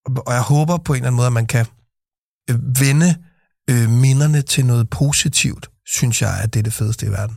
[0.06, 1.66] Og, og jeg håber på en eller anden måde, at man kan
[2.50, 3.16] øh, vende
[3.70, 7.36] øh, minderne til noget positivt, synes jeg, at det er det fedeste i verden.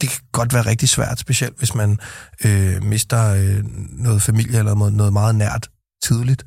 [0.00, 1.98] Det kan godt være rigtig svært, specielt hvis man
[2.44, 5.70] øh, mister øh, noget familie eller noget, noget meget nært
[6.02, 6.44] tidligt.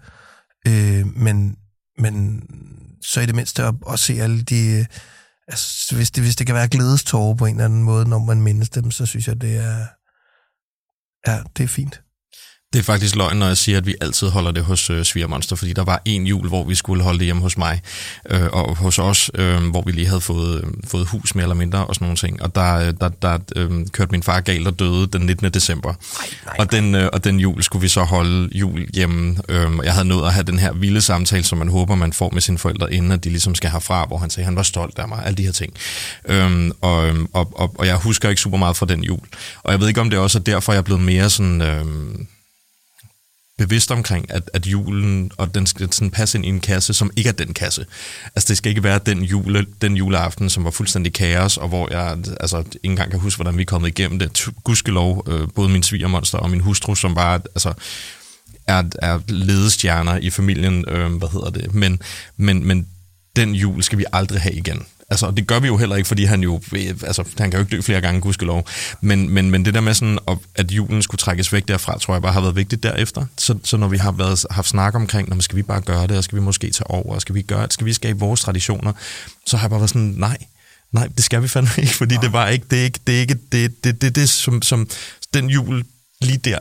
[0.67, 1.57] Øh, men,
[1.97, 2.43] men
[3.01, 4.79] så i det mindste at, at se alle de...
[4.79, 4.85] øh,
[5.47, 8.41] Altså, hvis det, hvis det kan være glædestårer på en eller anden måde, når man
[8.41, 9.85] mindes dem, så synes jeg, det er...
[11.27, 12.01] Ja, det er fint.
[12.73, 15.55] Det er faktisk løgn, når jeg siger, at vi altid holder det hos øh, Svigermonster,
[15.55, 17.81] fordi der var en jul, hvor vi skulle holde det hjemme hos mig,
[18.29, 21.55] øh, og hos os, øh, hvor vi lige havde fået, øh, fået hus mere eller
[21.55, 22.41] mindre og sådan nogle ting.
[22.41, 25.51] Og der, øh, der, der øh, kørte min far galt og døde den 19.
[25.51, 25.93] december.
[26.45, 29.37] nej, og, den, øh, og den jul skulle vi så holde jul hjemme.
[29.49, 32.29] Øh, jeg havde nået at have den her vilde samtale, som man håber, man får
[32.29, 34.63] med sine forældre, inden at de ligesom skal herfra, hvor han sagde, at han var
[34.63, 35.73] stolt af mig, alle de her ting.
[36.25, 39.19] Øh, og, øhm, og, og, og jeg husker ikke super meget fra den jul.
[39.63, 41.61] Og jeg ved ikke, om det også er derfor, jeg er blevet mere sådan...
[41.61, 41.85] Øh,
[43.57, 47.11] bevidst omkring, at, at julen, og den skal sådan passe ind i en kasse, som
[47.15, 47.85] ikke er den kasse.
[48.35, 51.87] Altså, det skal ikke være den, jule, den juleaften, som var fuldstændig kaos, og hvor
[51.91, 54.47] jeg altså, ikke engang kan huske, hvordan vi er kommet igennem det.
[54.63, 57.73] Gudskelov, øh, både min svigermonster og min hustru, som bare, altså,
[58.67, 62.01] er, er ledestjerner i familien, øh, hvad hedder det, men,
[62.37, 62.87] men, men
[63.35, 64.85] den jul skal vi aldrig have igen.
[65.09, 66.61] Altså, det gør vi jo heller ikke, fordi han jo,
[67.03, 68.67] altså, han kan jo ikke dø flere gange, gudskelov.
[69.01, 70.19] Men, men, men det der med sådan,
[70.55, 73.25] at julen skulle trækkes væk derfra, tror jeg bare har været vigtigt derefter.
[73.37, 76.17] Så, så når vi har været, haft snak omkring, når skal vi bare gøre det,
[76.17, 78.93] og skal vi måske tage over, og skal vi gøre skal vi skabe vores traditioner,
[79.45, 80.37] så har jeg bare været sådan, nej,
[80.91, 82.21] nej, det skal vi fandme ikke, fordi ja.
[82.21, 84.89] det var ikke, det er ikke, det er ikke, det, det, det, det som, som
[85.33, 85.85] den jul
[86.21, 86.59] lige der,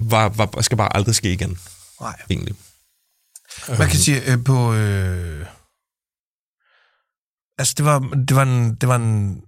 [0.00, 1.58] var, var, skal bare aldrig ske igen.
[2.00, 2.16] Nej.
[2.30, 2.54] Egentlig.
[3.68, 3.96] Man kan øhm.
[3.96, 4.74] sige, øh, på...
[4.74, 5.46] Øh
[7.58, 9.40] altså det var, det var en, det var en,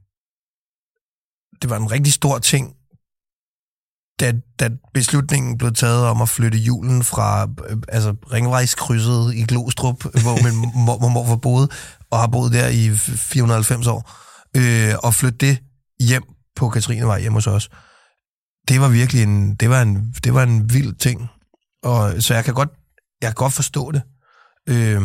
[1.62, 2.77] det var en rigtig stor ting,
[4.20, 10.03] da, da beslutningen blev taget om at flytte julen fra øh, altså ringvejskrydset i Glostrup,
[10.23, 11.68] hvor min mor, mor, mor boede,
[12.11, 14.11] og har boet der i 490 år,
[14.57, 15.59] øh, og flytte det
[16.01, 16.23] hjem
[16.57, 17.70] på Katrinevej hjemme hos os.
[18.68, 21.29] Det var virkelig en, det var en, det var en vild ting.
[21.83, 22.68] Og, så jeg kan godt,
[23.23, 24.03] jeg kan godt forstå det.
[24.68, 25.01] Øh,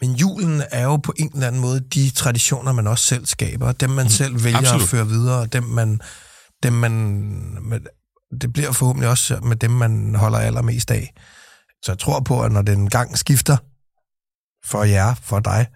[0.00, 3.72] men julen er jo på en eller anden måde de traditioner, man også selv skaber.
[3.72, 4.82] Dem, man mm, selv vælger absolut.
[4.82, 5.46] at føre videre.
[5.46, 6.00] Dem, man,
[6.62, 6.92] dem, man,
[7.62, 7.80] med,
[8.40, 11.14] det bliver forhåbentlig også med dem, man holder allermest af.
[11.82, 13.56] Så jeg tror på, at når den gang skifter
[14.64, 15.66] for jer, for dig,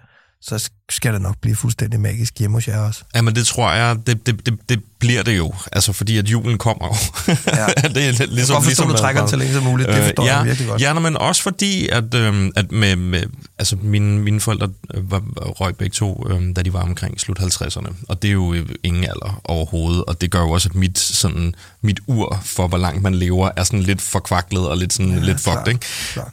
[0.40, 3.05] så skal det nok blive fuldstændig magisk hjemme hos jer også.
[3.14, 5.55] Jamen det tror jeg, det, det, det, det bliver det jo.
[5.73, 6.94] Altså fordi at julen kommer jo.
[7.29, 7.66] ja.
[7.94, 9.88] det er ligesom, jeg kan godt forstå, ligesom, du trækker den så længe som muligt.
[9.88, 10.83] Det øh, forstår øh, ja, jeg virkelig godt.
[10.83, 13.23] Ja, men også fordi, at, øh, at med, med,
[13.59, 17.92] altså mine, mine forældre var, røg begge to, øh, da de var omkring slut 50'erne.
[18.09, 20.05] Og det er jo ingen alder overhovedet.
[20.05, 23.51] Og det gør jo også, at mit, sådan, mit ur for, hvor langt man lever,
[23.57, 25.68] er sådan lidt forkvaklet og lidt, sådan, ja, lidt fucked.
[25.68, 25.81] Ikke?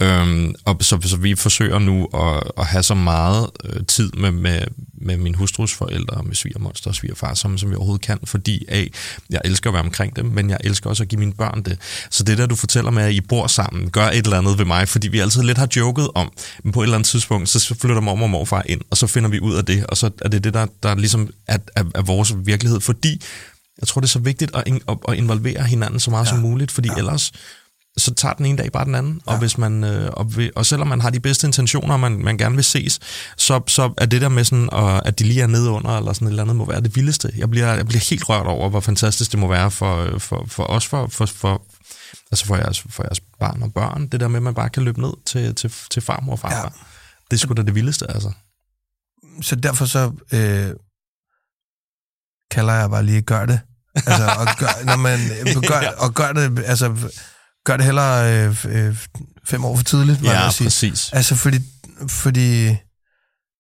[0.02, 4.32] Øhm, og så, så vi forsøger nu at, at have så meget øh, tid med,
[4.42, 4.62] med
[5.02, 8.86] med min hustrus forældre, med svigermonster og svigerfar, som, som jeg overhovedet kan, fordi A,
[9.30, 11.78] jeg elsker at være omkring dem, men jeg elsker også at give mine børn det.
[12.10, 14.66] Så det der, du fortæller med, at I bor sammen, gør et eller andet ved
[14.66, 16.32] mig, fordi vi altid lidt har joket om,
[16.64, 19.30] men på et eller andet tidspunkt, så flytter mor og morfar ind, og så finder
[19.30, 22.02] vi ud af det, og så er det det, der, der ligesom er, er, er
[22.02, 23.22] vores virkelighed, fordi
[23.80, 26.30] jeg tror, det er så vigtigt at, at, at involvere hinanden så meget ja.
[26.30, 26.98] som muligt, fordi ja.
[26.98, 27.32] ellers
[27.98, 29.22] så tager den ene dag bare den anden.
[29.28, 29.32] Ja.
[29.32, 32.24] Og, hvis man, øh, og, vil, og selvom man har de bedste intentioner, og man,
[32.24, 33.00] man gerne vil ses,
[33.38, 36.14] så, så er det der med sådan, og, at de lige er nede under, eller
[36.14, 37.32] sådan et eller andet, må være det vildeste.
[37.38, 40.64] Jeg bliver, jeg bliver helt rørt over, hvor fantastisk det må være for, for, for
[40.64, 41.64] os, for, for, for,
[42.32, 44.08] altså for jeres, for jeres barn og børn.
[44.08, 46.64] Det der med, at man bare kan løbe ned til, til, til farmor og farfar.
[46.64, 46.70] Ja.
[47.32, 48.32] Det er sgu da det vildeste, altså.
[49.42, 50.76] Så derfor så øh,
[52.52, 53.60] kalder jeg bare lige gør det.
[53.96, 55.20] Altså, og gør, når man
[55.72, 57.12] gør, og gør det, altså,
[57.66, 58.98] gør det hellere øh, øh,
[59.46, 60.66] fem år for tidligt, ja, jeg sige.
[60.66, 61.14] præcis.
[61.14, 61.60] Altså, fordi,
[62.08, 62.76] fordi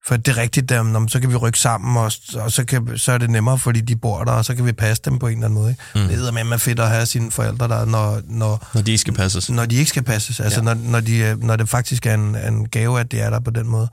[0.08, 2.98] for det er rigtigt, der, når, så kan vi rykke sammen, og, og så, kan,
[2.98, 5.28] så er det nemmere, fordi de bor der, og så kan vi passe dem på
[5.28, 5.70] en eller anden måde.
[5.70, 5.84] Ikke?
[5.96, 6.08] Mm.
[6.08, 9.02] Det er med, man fedt at have sine forældre der, når, når, når de ikke
[9.02, 9.50] skal passes.
[9.50, 10.40] Når de ikke skal passes.
[10.40, 10.64] Altså, ja.
[10.64, 13.52] når, når, de, når det faktisk er en, en gave, at de er der på
[13.52, 13.90] den måde,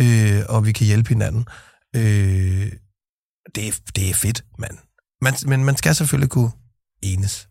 [0.00, 1.44] øh, og vi kan hjælpe hinanden.
[1.96, 2.72] Øh,
[3.54, 4.78] det, er, det er fedt, mand.
[5.22, 6.50] Man, men man skal selvfølgelig kunne
[7.02, 7.48] enes.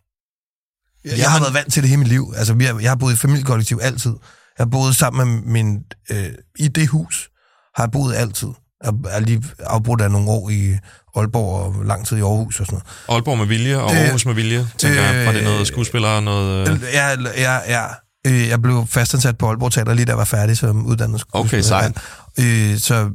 [1.10, 2.34] Jeg, jeg har været vant til det hele mit liv.
[2.38, 4.12] Altså, jeg, jeg har boet i familiekollektiv altid.
[4.58, 5.80] Jeg har boet sammen med min...
[6.12, 7.30] Øh, I det hus
[7.76, 8.48] har jeg boet altid.
[8.84, 10.78] Jeg er lige afbrudt af nogle år i
[11.16, 12.76] Aalborg og lang tid i Aarhus og sådan
[13.08, 13.18] noget.
[13.18, 15.26] Aalborg med vilje og øh, Aarhus med vilje, tænker øh, jeg.
[15.26, 16.20] Var det noget skuespiller?
[16.20, 16.82] Noget, øh...
[16.94, 17.86] Ja, ja, ja.
[18.28, 21.46] Øh, jeg blev fastansat på Aalborg Teater lige da jeg var færdig som uddannet skuespiller.
[21.46, 22.72] Okay, sejt.
[22.74, 23.10] Øh, så,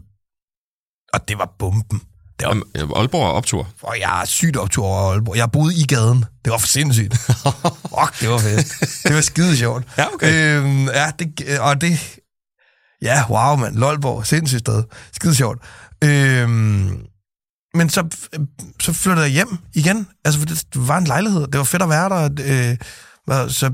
[1.12, 2.00] og det var bomben.
[2.40, 3.68] Det var, Jamen, Aalborg er optur.
[3.82, 5.36] Og jeg er sygt optur over Aalborg.
[5.36, 6.24] Jeg boede i gaden.
[6.44, 7.14] Det var for sindssygt.
[7.94, 8.74] Fuck, det var fedt.
[9.02, 9.84] Det var skide sjovt.
[9.98, 10.58] Ja, okay.
[10.58, 12.18] Øhm, ja, det, og det...
[13.02, 13.76] Ja, wow, mand.
[13.76, 14.82] Lolborg, sindssygt sted.
[15.12, 15.58] Skide sjovt.
[16.04, 17.06] Øhm,
[17.74, 18.04] men så,
[18.80, 20.06] så flyttede jeg hjem igen.
[20.24, 21.40] Altså, for det var en lejlighed.
[21.46, 22.78] Det var fedt at være der.
[23.30, 23.72] Øh, så,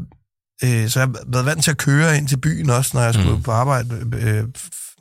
[0.65, 3.37] øh, så jeg været vant til at køre ind til byen også, når jeg skulle
[3.37, 3.43] mm.
[3.43, 4.45] på arbejde øh,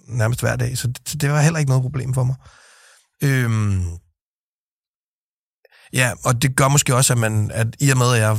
[0.08, 0.78] nærmest hver dag.
[0.78, 2.36] Så det, så det var heller ikke noget problem for mig.
[3.24, 3.84] Øhm,
[5.94, 8.38] ja, og det gør måske også, at, man, at i og med, at jeg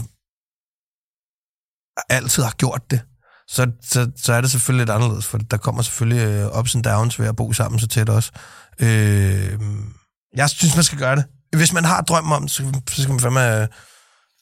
[2.08, 3.00] altid har gjort det,
[3.48, 6.84] så, så, så er det selvfølgelig lidt anderledes, for der kommer selvfølgelig øh, ups and
[6.84, 8.32] downs ved at bo sammen så tæt også.
[8.80, 9.60] Øh,
[10.36, 11.24] jeg synes, man skal gøre det.
[11.56, 13.68] Hvis man har drøm om så, så skal man fandme øh,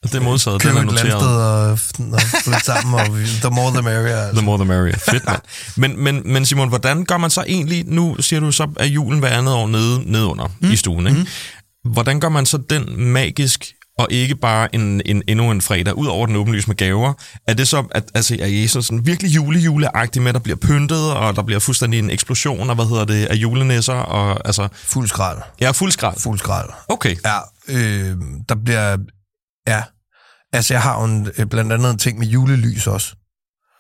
[0.02, 1.14] det er modtaget, det er noteret.
[1.14, 3.06] og, og flytte sammen, og
[3.40, 4.18] the more the merrier.
[4.18, 4.34] Altså.
[4.34, 4.98] The more the merrier.
[4.98, 5.40] Fedt, man.
[5.76, 9.18] Men, men, men Simon, hvordan gør man så egentlig, nu siger du så, at julen
[9.18, 10.70] hver andet år nede, nede under mm.
[10.70, 11.18] i stuen, ikke?
[11.18, 11.92] Mm.
[11.92, 16.06] Hvordan gør man så den magisk og ikke bare en, en, endnu en fredag, ud
[16.06, 17.12] over den åbenlys med gaver.
[17.46, 21.12] Er det så, at altså, er Jesus sådan virkelig jule-juleagtig med, at der bliver pyntet,
[21.12, 23.94] og der bliver fuldstændig en eksplosion af, hvad hedder det, af julenisser?
[23.94, 24.68] Og, altså...
[24.72, 25.38] Fuld skrald.
[25.61, 26.20] Ja, fuld skrald.
[26.20, 26.70] Fuld skrald.
[26.88, 27.16] Okay.
[27.24, 28.16] Ja, øh,
[28.48, 28.96] der bliver,
[29.68, 29.83] ja,
[30.52, 33.14] Altså, jeg har jo en, øh, blandt andet en ting med julelys også.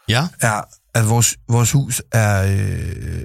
[0.08, 0.62] Ja, Er,
[0.94, 3.22] at vores, vores hus er, øh,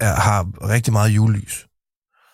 [0.00, 1.66] er, har rigtig meget julelys.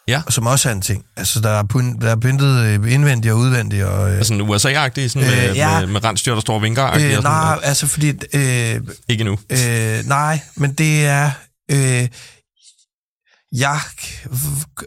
[0.08, 0.22] Ja.
[0.26, 1.04] Og som også er en ting.
[1.16, 3.84] Altså, der er, pynt, der er pyntet øh, indvendigt og udvendigt.
[3.84, 5.80] Og, øh, altså sådan USA-agtig, sådan med, Øh, ja.
[5.80, 8.08] med, med rensdyr, der står og vinker øh, øh, nej, altså fordi...
[8.32, 9.38] Øh, Ikke nu.
[9.50, 11.30] Øh, nej, men det er...
[11.70, 12.08] Øh,
[13.56, 13.80] jeg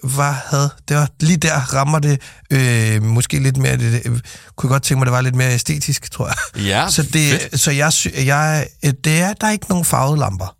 [0.04, 0.70] hvad havde...
[0.88, 3.78] Det var lige der rammer det øh, måske lidt mere...
[3.78, 6.66] Det, det, kunne godt tænke mig, det var lidt mere æstetisk, tror jeg.
[6.66, 7.60] Ja, så det, fedt.
[7.60, 7.92] så jeg,
[8.26, 10.56] jeg, øh, det er, der er ikke nogen farvede lamper.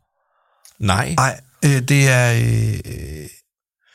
[0.80, 1.14] Nej.
[1.16, 2.34] Nej, øh, det er...
[2.34, 3.30] Øh,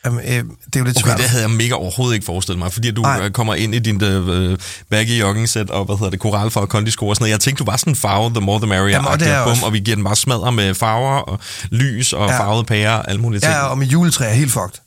[0.06, 0.44] øh, øh, det er
[0.76, 1.18] jo lidt Okay, svært.
[1.18, 3.18] det havde jeg mega overhovedet ikke forestillet mig, fordi du Nej.
[3.18, 3.30] Nej.
[3.30, 4.58] kommer ind i din øh,
[4.90, 7.30] baggy jogging-sæt og, hvad hedder det, koralfarve og kondisko og sådan noget.
[7.32, 9.32] Jeg tænkte, du var sådan en farve, the more the merrier, Jamen, og det er
[9.34, 9.66] jeg bum, også.
[9.66, 11.38] og vi giver den bare smadre med farver og
[11.70, 12.38] lys og Ja.
[12.38, 13.52] farvede pærer og alle mulige ting.
[13.52, 14.80] Ja, og med juletræ er helt fucked.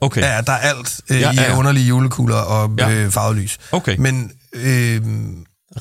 [0.00, 1.56] Okay, Ja, der er alt øh, Ja, i ja, ja.
[1.58, 2.90] underlige julekugler og Ja.
[2.90, 3.58] øh, farvet lys.
[3.72, 3.96] okay.
[3.98, 5.00] Men øh,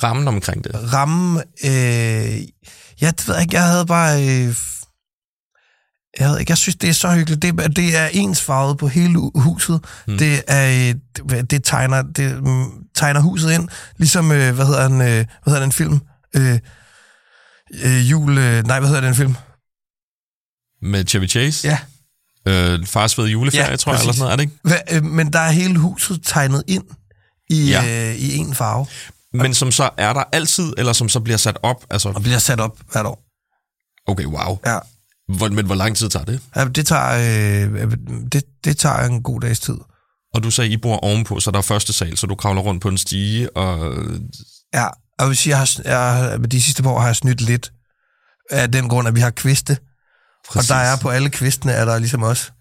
[0.04, 0.94] Rammen omkring det.
[0.94, 1.42] ramme...
[1.66, 3.56] Øh, det ved jeg ikke.
[3.56, 4.24] Jeg havde bare...
[4.30, 4.56] Øh,
[6.20, 7.42] jeg, ved ikke, jeg synes, det er så hyggeligt.
[7.42, 9.86] Det, er- det er ensfarvet på hele hu- huset.
[10.08, 10.18] Mm.
[10.18, 10.96] Det, er, øh,
[11.30, 13.70] det, det, tegner, det mm, tegner huset ind.
[13.98, 16.00] Ligesom, øh, hvad hedder den, øh, hvad hedder den film?
[16.36, 16.60] Øh,
[17.84, 18.38] øh, jul...
[18.38, 19.36] Øh, nej, hvad hedder den film?
[20.82, 21.68] Med Chevy Chase.
[21.68, 21.78] Ja.
[22.48, 24.56] Øh, fars fede juleferie, Ja, tror jeg, eller sådan noget, er det ikke?
[24.64, 26.84] Hva, øh, men der er hele huset tegnet ind
[27.50, 28.10] i, Ja.
[28.10, 28.86] øh, i en farve.
[29.34, 31.86] Men som så er der altid, eller som så bliver sat op?
[31.90, 33.24] Altså, Og bliver sat op hvert år.
[34.08, 34.60] okay, wow.
[34.66, 34.78] Ja.
[35.38, 36.40] Hvor, men hvor lang tid tager det?
[36.56, 37.12] Ja, det tager,
[37.74, 37.92] øh,
[38.32, 39.78] det, det tager en god dags tid.
[40.34, 42.82] Og du sagde, I bor ovenpå, så der er første sal, så du kravler rundt
[42.82, 43.94] på en stige, og
[44.74, 44.88] Ja,
[45.20, 47.72] og sige, jeg har, jeg, de sidste par år har jeg snydt lidt
[48.50, 49.78] af den grund, at vi har kviste.
[50.50, 50.70] Præcis.
[50.72, 52.52] Og der er på alle kvistene, er der ligesom også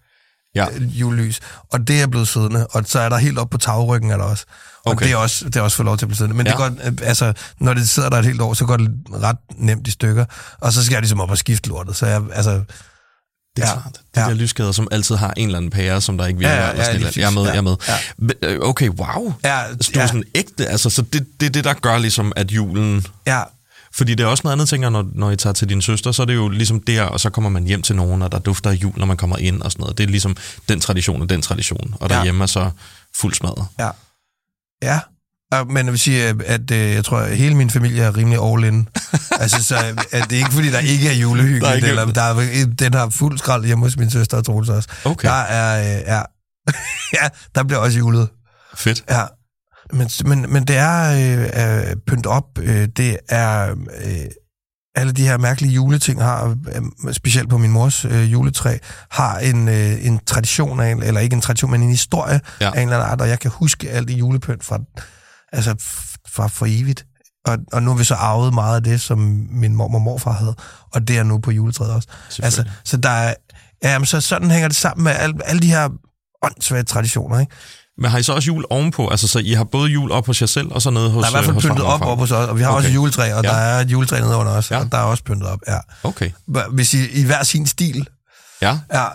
[0.55, 0.65] Ja.
[0.79, 1.39] julelys.
[1.71, 2.67] Og det er blevet siddende.
[2.67, 4.45] Og så er der helt op på tagryggen er der også.
[4.85, 5.05] Og Okay.
[5.05, 6.37] det er også, det er også fået lov til at blive siddende.
[6.37, 6.63] Men ja.
[6.63, 6.69] Ja.
[6.69, 8.91] det går, altså, når det sidder der et helt år, så går det
[9.23, 10.25] ret nemt i stykker.
[10.61, 11.95] Og så skal jeg ligesom op og skifte lortet.
[11.95, 13.97] Så jeg, altså, Det er Ja, ja, klart.
[14.15, 14.27] De ja.
[14.27, 16.53] der lyskæder, som altid har en eller anden pære, som der ikke virker.
[16.55, 17.17] Ja, ja, ja, eller andet.
[17.17, 17.53] jeg er med, præcis.
[17.53, 18.57] jeg er med.
[18.59, 19.33] Ja, Okay, wow.
[19.43, 21.97] ja, Så du er ja, sådan ægte, altså, så det, det er det, der gør
[21.97, 23.05] ligesom, at julen...
[23.27, 23.41] ja,
[23.93, 26.21] Fordi det er også noget andet, tænker når, når I tager til din søster, så
[26.21, 28.71] er det jo ligesom der, og så kommer man hjem til nogen, og der dufter
[28.71, 29.97] jul, når man kommer ind og sådan noget.
[29.97, 30.35] Det er ligesom
[30.69, 31.95] den tradition og den tradition.
[31.99, 32.15] Og Ja.
[32.15, 32.69] derhjemme er så
[33.21, 33.65] fuld smadret.
[33.79, 33.89] Ja.
[34.83, 34.99] Ja.
[35.53, 38.39] Ja, Men jeg vil sige, at, øh, jeg tror, at hele min familie er rimelig
[38.53, 38.87] all in.
[39.41, 39.75] altså, så
[40.11, 42.65] at det er ikke, fordi der ikke er julehyggeligt, Der er ikke- eller der er,
[42.79, 44.89] den har fuld skrald hjemme hos min søster og Troels også.
[45.05, 46.21] Okay, Der er, øh, ja,
[47.21, 48.29] ja, der bliver også julet.
[48.75, 49.03] fedt.
[49.09, 49.23] Ja.
[49.93, 54.25] Men, men, men det er øh, øh, pynt op, øh, det er øh,
[54.95, 58.77] alle de her mærkelige juleting har, øh, specielt på min mors øh, juletræ,
[59.11, 62.71] har en, øh, en tradition af, en- eller ikke en tradition, men en historie Ja.
[62.75, 64.79] af en eller anden art, og jeg kan huske alt det julepynt fra,
[65.51, 65.75] altså
[66.29, 67.05] fra for evigt.
[67.45, 70.31] Og, og nu har vi så arvet meget af det, som min mor og morfar
[70.31, 70.55] havde,
[70.93, 72.07] og det er nu på juletræet også.
[72.43, 73.33] Altså, så der er,
[73.83, 75.89] ja, men så sådan hænger det sammen med alle, alle de her
[76.43, 77.51] åndssvage traditioner, ikke?
[77.97, 79.07] Men har I så også jul ovenpå?
[79.07, 81.27] Altså, så I har både jul op hos jer selv, og så nede hos Der
[81.27, 82.77] er i hvert fald hos pyntet op, op hos os, og vi har Okay.
[82.77, 83.49] også et juletræ, og Ja.
[83.49, 84.79] der er et juletræ nede under os, ja.
[84.79, 85.77] og der er også pyntet op, ja.
[86.03, 86.31] Okay,
[86.71, 88.07] Hvis I, i hver sin stil,
[88.61, 88.79] ja.
[88.93, 89.05] ja,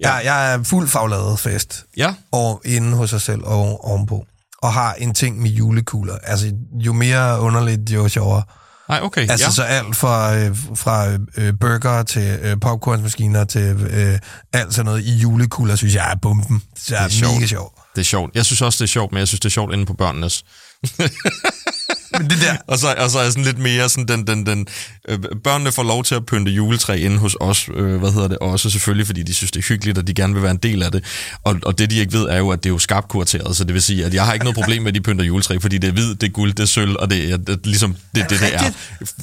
[0.00, 0.12] ja.
[0.14, 4.24] jeg er fuld fagladet fest, Ja, og inde hos sig selv og ovenpå,
[4.62, 6.18] og har en ting med julekugler.
[6.22, 8.42] Altså, jo mere underligt, jo sjovere.
[8.88, 9.20] Nej, okay.
[9.30, 9.50] Altså, ja.
[9.50, 14.18] så alt fra, øh, fra øh, burger til øh, popcornsmaskiner til øh,
[14.52, 16.62] alt sådan noget i julekugler, synes jeg er bomben.
[16.88, 17.34] Det er, Det er sjovt.
[17.34, 17.74] mega sjovt.
[17.94, 18.34] Det er sjovt.
[18.34, 20.44] Jeg synes også, det er sjovt, men jeg synes, det er sjovt inde på børnenes.
[22.12, 24.66] Men det der, Og så, og så er sådan lidt mere sådan den, den, den
[25.08, 28.38] øh, børnene får lov til at pynte juletræ inde hos os, øh, hvad hedder det,
[28.38, 30.82] også selvfølgelig, fordi de synes, det er hyggeligt, og de gerne vil være en del
[30.82, 31.04] af det.
[31.44, 33.64] Og, og det, de ikke ved, er jo, at det er jo skarpt kurateret, så
[33.64, 35.78] det vil sige, at jeg har ikke noget problem med, at de pynter juletræ, fordi
[35.78, 38.30] det er hvid, det er guld, det er sølv, og det er, det, ligesom det,
[38.30, 38.70] det, det er.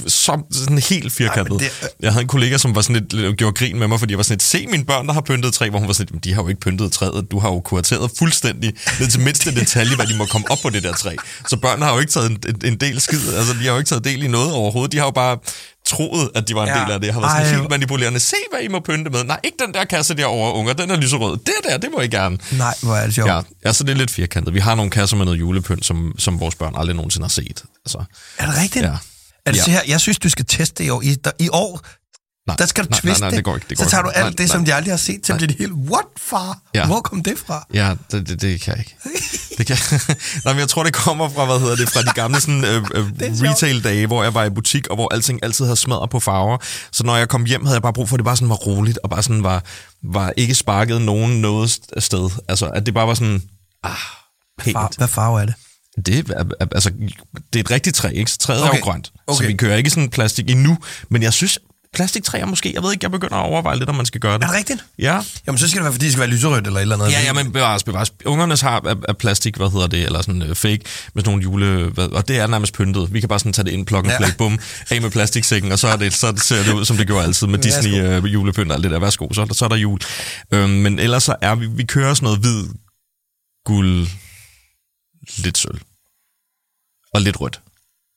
[0.07, 1.61] Så, sådan helt firkantet.
[1.61, 4.11] Ej, det- Jeg havde en kollega, som var sådan lidt, gjorde grin med mig, fordi
[4.11, 6.03] jeg var sådan lidt, se mine børn, der har pyntet træ, hvor hun var sådan
[6.03, 9.19] lidt, "Men de har jo ikke pyntet træet, du har jo kurateret fuldstændig ned til
[9.19, 11.15] mindste detalje, hvad de må komme op på det der træ.
[11.49, 13.77] Så børnene har jo ikke taget en, en, en del skid, altså de har jo
[13.77, 15.37] ikke taget del i noget overhovedet, de har jo bare
[15.87, 16.83] troet, at de var en Ja.
[16.83, 17.13] del af det.
[17.13, 18.19] Har været sådan Ej, helt hvor- manipulerende.
[18.19, 19.23] Se, hvad I må pynte med.
[19.23, 20.73] Nej, ikke den der kasse derovre, unger.
[20.73, 21.37] Den er lyserød.
[21.37, 22.37] Det der, det må I gerne.
[22.51, 23.29] nej, hvor er det sjovt.
[23.29, 24.53] Ja, ja, så det er lidt firkantet.
[24.53, 27.63] Vi har nogle kasser med noget julepynt, som, som vores børn aldrig nogensinde har set.
[27.85, 27.97] Altså,
[28.37, 28.85] Er det rigtigt?
[28.85, 28.97] ja.
[29.45, 29.71] Det Ja.
[29.71, 29.81] her?
[29.87, 31.01] Jeg synes, du skal teste i år.
[31.01, 31.81] I, der, i år,
[32.47, 33.65] Nej, der skal du nej, twiste nej, nej, det går ikke.
[33.69, 34.07] Det går så tager ikke.
[34.07, 34.47] du alt Nej, det, nej.
[34.47, 36.59] som de aldrig har set, til det helt, what, far?
[36.73, 36.85] Ja.
[36.85, 37.67] Hvor kom det fra?
[37.73, 38.95] Ja, det, det, det kan jeg ikke.
[39.57, 39.77] Det kan,
[40.45, 42.83] nej, men jeg tror, det kommer fra, hvad hedder det, fra de gamle sådan, øh,
[42.93, 43.05] øh,
[43.49, 46.57] retail-dage, hvor jeg var i butik, og hvor alting altid havde smadret på farver.
[46.91, 48.55] Så når jeg kom hjem, havde jeg bare brug for, at det bare sådan var
[48.55, 49.63] roligt, og bare sådan var,
[50.03, 52.29] var ikke sparket nogen noget sted.
[52.47, 53.41] Altså, at det bare var sådan,
[53.83, 53.91] ah,
[54.59, 54.73] pænt.
[54.77, 55.55] Far, hvad farve er det?
[56.05, 56.89] Det er, altså,
[57.53, 58.31] det er et rigtigt træ, ikke?
[58.31, 58.73] Så træet okay.
[58.73, 59.05] er jo grønt.
[59.05, 59.47] Så Okay.
[59.47, 60.77] vi kører ikke sådan plastik endnu.
[61.09, 61.59] Men jeg synes,
[61.95, 64.43] plastiktræer måske, jeg ved ikke, jeg begynder at overveje lidt, om man skal gøre det.
[64.43, 64.85] Er det rigtigt?
[64.99, 67.11] Ja, Jamen, så skal det være, fordi det skal være lyserødt eller et eller andet.
[67.11, 68.13] Ja, ja, men bevares, bevares.
[68.25, 70.79] Ungernes har af, af plastik, hvad hedder det, eller sådan uh, fake,
[71.13, 71.89] med sådan nogle jule...
[71.89, 73.13] Hvad, og det er nærmest pyntet.
[73.13, 74.17] Vi kan bare sådan tage det ind, and Ja.
[74.17, 77.07] play, bum, af med plastiksækken, og så, er det, så ser det ud, som det
[77.07, 77.59] gjorde altid med.
[77.59, 78.99] Disney uh, julepynt og alt det der.
[78.99, 79.99] Værsgo, så, der- så er der jul.
[80.51, 81.67] Øhm, men ellers så er vi...
[81.67, 82.63] Vi kører sådan noget hvid,
[83.65, 84.07] guld,
[85.37, 85.79] lidt sølv.
[87.13, 87.61] Og lidt rødt.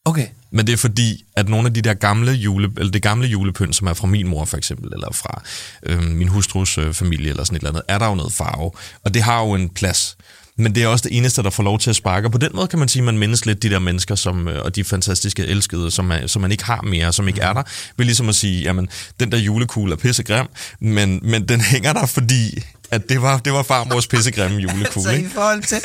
[0.05, 0.27] Okay.
[0.51, 3.77] Men det er fordi, at nogle af de der gamle jule, eller det gamle julepynt,
[3.77, 5.43] som er fra min mor for eksempel, eller fra
[5.83, 8.71] øh, min hustrus øh, familie, eller sådan et eller andet, er der jo noget farve.
[9.05, 10.17] Og det har jo en plads.
[10.61, 12.27] Men det er også det eneste, der får lov til at sparke.
[12.27, 14.49] Og på den måde kan man sige, at man mindes lidt de der mennesker, som,
[14.49, 17.53] øh, og de fantastiske elskede, som, er, som man ikke har mere, som ikke er
[17.53, 17.63] der.
[17.97, 18.89] Ved ligesom at sige, jamen,
[19.21, 20.47] den der julekugle er pissegrim,
[20.81, 25.09] men, men den hænger der, fordi at det var, det var farmors pissegrimme julekugle.
[25.09, 25.29] Så ikke?
[25.29, 25.79] i forhold, til,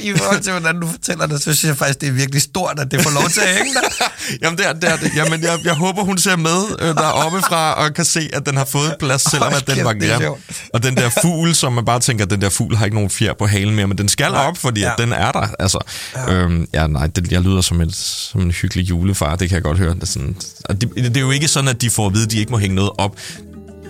[0.00, 2.78] i forhold til, hvordan du fortæller det, så synes jeg faktisk, det er virkelig stort,
[2.78, 4.04] at det får lov til at hænge der.
[4.42, 4.84] Jamen, det er det.
[4.90, 5.16] Er det.
[5.16, 8.56] Jamen, jeg, jeg håber, hun ser med øh, deroppe fra og kan se, at den
[8.56, 10.32] har fået plads, selvom Hold at den var grim.
[10.74, 13.10] Og den der fugl, som man bare tænker, at den der fugl har ikke nogen
[13.10, 14.92] fjer på halen mere, men den skal op, fordi ja.
[14.92, 15.48] At den er der.
[15.58, 15.78] Altså,
[16.14, 16.34] ja.
[16.34, 19.62] Øhm, ja, nej, det, jeg lyder som, et, som en hyggelig julefar, det kan jeg
[19.62, 19.94] godt høre.
[19.94, 20.36] Det er, sådan,
[20.70, 22.58] det, det er jo ikke sådan, at de får at vide, at de ikke må
[22.58, 23.16] hænge noget op.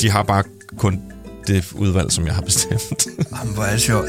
[0.00, 0.42] De har bare
[0.78, 1.00] kun
[1.48, 3.06] det udvalg, som jeg har bestemt.
[3.38, 4.08] Jamen, hvor er det sjovt.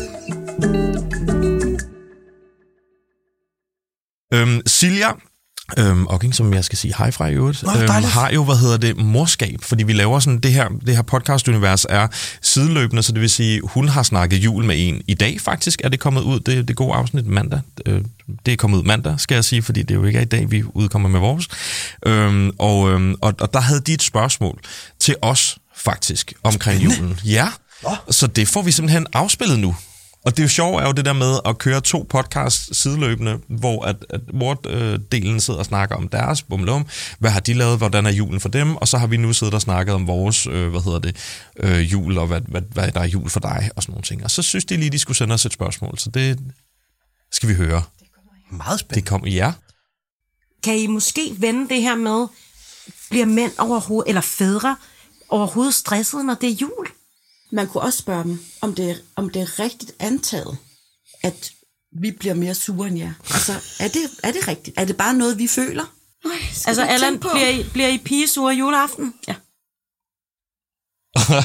[4.33, 5.09] Øhm, Silja,
[5.79, 8.55] øhm, Ocking, som jeg skal sige hej fra i øvrigt, Nå, øhm, har jo, hvad
[8.55, 12.07] hedder det, morskab, fordi vi laver sådan, det her, det her podcast-univers er
[12.41, 15.01] sideløbende, så det vil sige, hun har snakket jul med en.
[15.07, 18.01] I dag faktisk er det kommet ud, det, det gode afsnit mandag, øh,
[18.45, 20.51] det er kommet ud mandag, skal jeg sige, fordi det jo ikke er i dag,
[20.51, 21.47] vi udkommer med vores.
[22.05, 24.59] Øhm, og, øhm, og, og der havde de et spørgsmål
[24.99, 27.19] til os, faktisk, omkring julen.
[27.25, 27.47] Ja,
[27.83, 27.95] Nå.
[28.11, 29.75] så det får vi simpelthen afspillet nu.
[30.25, 33.39] Og det er jo sjovt er jo det der med at køre to podcasts sideløbende,
[33.47, 36.87] hvor at, at Mort-delen sidder og snakker om deres bumlum,
[37.19, 39.53] hvad har de lavet, hvordan er julen for dem, og så har vi nu siddet
[39.53, 41.15] og snakket om vores, øh, hvad hedder det,
[41.59, 44.23] øh, jul, og hvad, hvad, hvad der er jul for dig, og sådan nogle ting.
[44.23, 46.39] Og så synes de lige, de skulle sende os et spørgsmål, så det
[47.31, 47.83] skal vi høre.
[48.51, 49.01] Meget spændende.
[49.01, 49.51] Det kom, ja.
[50.63, 52.27] Kan I måske vende det her med,
[53.09, 54.75] bliver mænd overhovedet, eller fædre
[55.29, 56.87] overhovedet stresset, når det er jul?
[57.51, 60.57] Man kunne også spørge dem, om det, er, om det er rigtigt antaget,
[61.23, 61.51] at
[62.01, 63.13] vi bliver mere sure end jer.
[63.33, 64.79] Altså, er det, er det rigtigt?
[64.79, 65.95] Er det bare noget, vi føler?
[66.25, 66.37] Nej,
[66.67, 69.13] Altså, Allan, bliver I, bliver I pigesure juleaften?
[69.27, 69.35] Ja.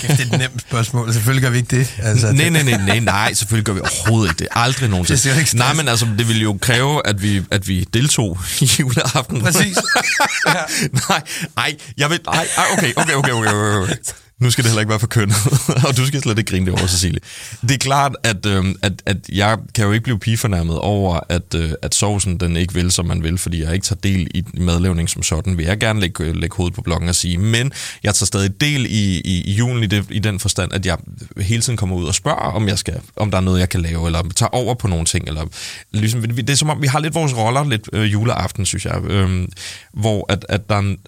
[0.00, 1.12] Kæft, det er et nemt spørgsmål.
[1.12, 1.94] Selvfølgelig gør vi ikke det.
[2.02, 4.48] Altså, Nej, nej, nej, nej, nej, selvfølgelig gør vi overhovedet ikke det.
[4.50, 5.20] Aldrig nogensinde.
[5.34, 5.56] Det ikke.
[5.56, 9.40] Nej, men altså, det ville jo kræve, at vi, at vi deltog i juleaften.
[9.40, 9.76] Præcis.
[11.08, 11.22] nej,
[11.56, 12.20] nej, jeg vil...
[12.26, 13.94] Nej, ej, okay, okay, okay, okay, okay, okay.
[14.42, 15.36] Nu skal det heller ikke være for kønnet,
[15.88, 17.20] og du skal slet ikke grine det over, Cecilie.
[17.60, 21.54] Det er klart, at, øh, at, at jeg kan jo ikke blive pigefornærmet over, at,
[21.54, 24.44] øh, at sovsen den ikke vil, som man vil, fordi jeg ikke tager del i
[24.54, 27.38] madlavning som sådan, vil jeg gerne lægge, øh, lægge hovedet på blokken og sige.
[27.38, 30.86] Men jeg tager stadig del i, i, i julen i, det, i den forstand, at
[30.86, 30.98] jeg
[31.36, 33.80] hele tiden kommer ud og spørger, om, jeg skal, om der er noget, jeg kan
[33.80, 35.28] lave, eller tager over på nogle ting.
[35.28, 35.46] Eller,
[35.92, 39.04] ligesom, det er som om, vi har lidt vores roller lidt øh, juleaften, synes jeg,
[39.04, 39.48] øh,
[39.92, 40.98] hvor at, at der er en,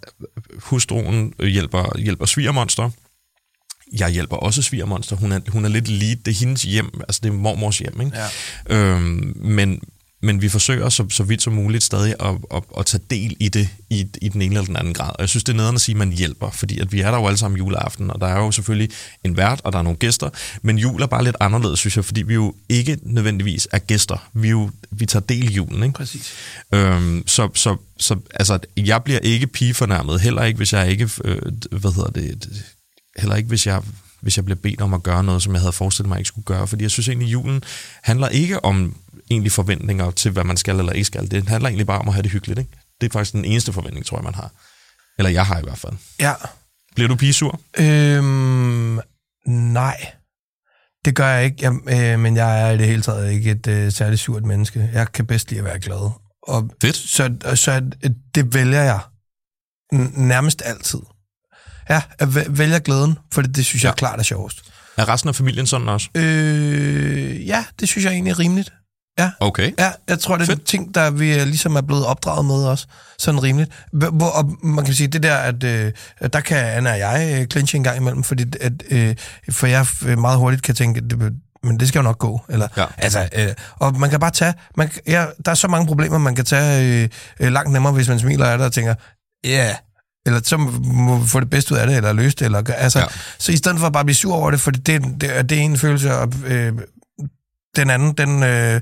[0.59, 2.91] hustruen øh, hjælper, hjælper svigermonster,
[3.99, 5.17] jeg hjælper også svigermonster.
[5.17, 6.17] Hun er, hun er lidt lead.
[6.17, 7.01] Det er hendes hjem.
[7.01, 8.19] Altså, det er mormors hjem, ikke?
[8.69, 8.77] Ja.
[8.77, 9.81] Øhm, men,
[10.23, 13.49] men vi forsøger så, så vidt som muligt stadig at, at, at tage del i
[13.49, 15.09] det i, i den ene eller den anden grad.
[15.11, 17.11] Og jeg synes, det er nederen at sige, at man hjælper, fordi at vi er
[17.11, 18.91] der jo alle sammen juleaften, og der er jo selvfølgelig
[19.25, 20.31] en vært, og der er nogle gæster,
[20.63, 24.29] men jul er bare lidt anderledes, synes jeg, fordi vi jo ikke nødvendigvis er gæster.
[24.35, 25.95] Vi, jo, vi tager del i julen, ikke?
[25.95, 26.33] Præcis.
[26.75, 31.39] Øhm, så, så, så altså, jeg bliver ikke pigefornærmet, heller ikke, hvis jeg ikke, øh,
[31.71, 32.49] hvad hedder det,
[33.17, 33.83] heller ikke, hvis jeg,
[34.21, 36.29] hvis jeg bliver bedt om at gøre noget, som jeg havde forestillet mig, jeg ikke
[36.29, 36.67] skulle gøre.
[36.67, 37.63] Fordi jeg synes egentlig, julen
[38.03, 38.97] handler ikke om
[39.31, 41.31] egentlig forventninger til, hvad man skal eller ikke skal.
[41.31, 42.59] Det handler egentlig bare om at have det hyggeligt.
[42.59, 42.71] Ikke?
[43.01, 44.51] Det er faktisk den eneste forventning, tror jeg, man har.
[45.19, 45.93] Eller jeg har i hvert fald.
[46.21, 46.33] Ja.
[46.95, 47.61] Bliver du pigesur?
[47.79, 49.01] Øhm,
[49.47, 50.13] nej.
[51.05, 53.67] Det gør jeg ikke, jeg, øh, men jeg er i det hele taget ikke et
[53.67, 54.91] øh, særligt surt menneske.
[54.93, 56.11] Jeg kan bedst lide at være glad.
[56.43, 56.97] Og Fedt.
[56.97, 57.91] Så, så
[58.35, 59.01] det vælger jeg
[60.17, 61.01] nærmest altid.
[61.91, 63.95] Ja, jeg væ- vælger glæden, for det, det synes jeg Ja.
[63.95, 64.63] klart er sjovest.
[64.97, 66.09] Er resten af familien sådan også?
[66.15, 68.73] Øh, ja, det synes jeg egentlig er rimeligt.
[69.19, 69.73] Ja, Okay.
[69.79, 70.67] Ja, jeg tror, det er en Fedt.
[70.69, 72.87] ting, der vi øh, ligesom er blevet opdraget med også.
[73.19, 73.71] Sådan rimeligt.
[73.93, 75.93] Hvor, og man kan sige, det der, at øh,
[76.33, 79.17] der kan Anna og jeg øh, clinche en gang imellem, fordi at, øh,
[79.51, 81.33] for jeg øh, meget hurtigt kan tænke, det,
[81.63, 82.41] men det skal jo nok gå.
[82.49, 82.85] Eller, Ja.
[82.99, 86.35] altså, øh, og man kan bare tage, man, ja, der er så mange problemer, man
[86.35, 87.09] kan tage øh,
[87.41, 88.95] øh, langt nemmere, hvis man smiler af det og tænker,
[89.45, 89.75] ja, yeah.
[90.27, 93.07] Eller så må få det bedste ud af det, eller løse det, eller, altså, Ja.
[93.39, 95.43] så i stedet for at bare blive sur over det, for det, det, det, er-
[95.43, 96.73] det en følelse, og øh,
[97.77, 98.81] den anden, den, øh,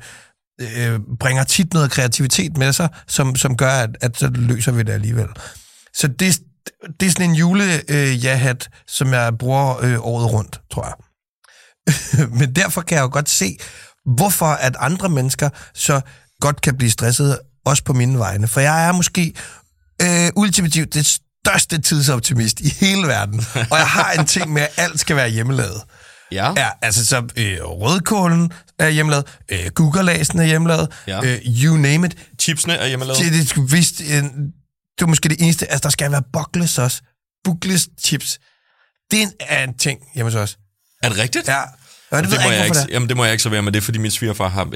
[0.61, 4.83] øh, bringer tit noget kreativitet med sig, som, som gør, at, at så løser vi
[4.83, 5.27] det alligevel.
[5.95, 6.41] Så det,
[7.01, 10.95] det er sådan en jule-ja-hat, som jeg bruger øh, året rundt, tror jeg.
[12.39, 13.57] Men derfor kan jeg jo godt se,
[14.17, 16.01] hvorfor at andre mennesker så
[16.41, 18.49] godt kan blive stresset, også på mine vegne.
[18.49, 19.35] For jeg er måske
[20.03, 23.45] øh, ultimativt det største tidsoptimist i hele verden.
[23.71, 25.83] Og jeg har en ting med, at alt skal være hjemmelavet.
[26.33, 26.53] Ja.
[26.57, 31.21] Ja, altså så øh, rødkålen er hjemmelavet, øh, guggalasen er hjemmelavet, Ja.
[31.25, 32.17] øh, you name it.
[32.41, 33.19] Chipsene er hjemmelavet.
[33.21, 37.03] Det, det, vist, øh, det er måske det eneste, altså der skal være buckles også.
[37.45, 38.39] Buckles chips.
[39.11, 40.59] Det er en ting hjemme hos os.
[41.03, 41.49] Er det rigtigt?
[41.49, 41.61] Ja,
[42.13, 43.75] og det, det, må jeg jeg ikke, det jamen, det må jeg ikke servere, men
[43.75, 44.69] det fordi min svigerfar har...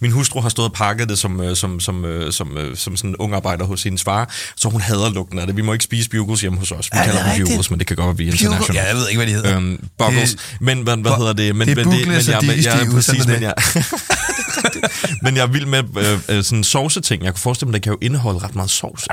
[0.00, 2.96] Min hustru har stået og pakket det som, øh, som, som, øh, som, øh, som
[2.96, 5.56] sådan en ung arbejder hos hendes far, så hun hader lugten af det.
[5.56, 6.88] Vi må ikke spise bugles hjemme hos os.
[6.92, 7.48] Vi det kalder dem rigtigt?
[7.48, 8.76] bugles, men det kan godt være, vi er international.
[8.76, 9.56] Ja, jeg ved ikke, hvad de hedder.
[9.56, 10.30] Øhm, buggles.
[10.30, 11.56] Det- men hvad, hvad hedder det?
[11.56, 13.54] Men, det er men, bugles, men, er jeg, jeg, stive, præcis, er men jeg,
[15.22, 17.24] men jeg er vild med øh, øh, sådan sovse-ting.
[17.24, 19.06] Jeg kunne forestille mig, det kan jo indeholde ret meget sovs.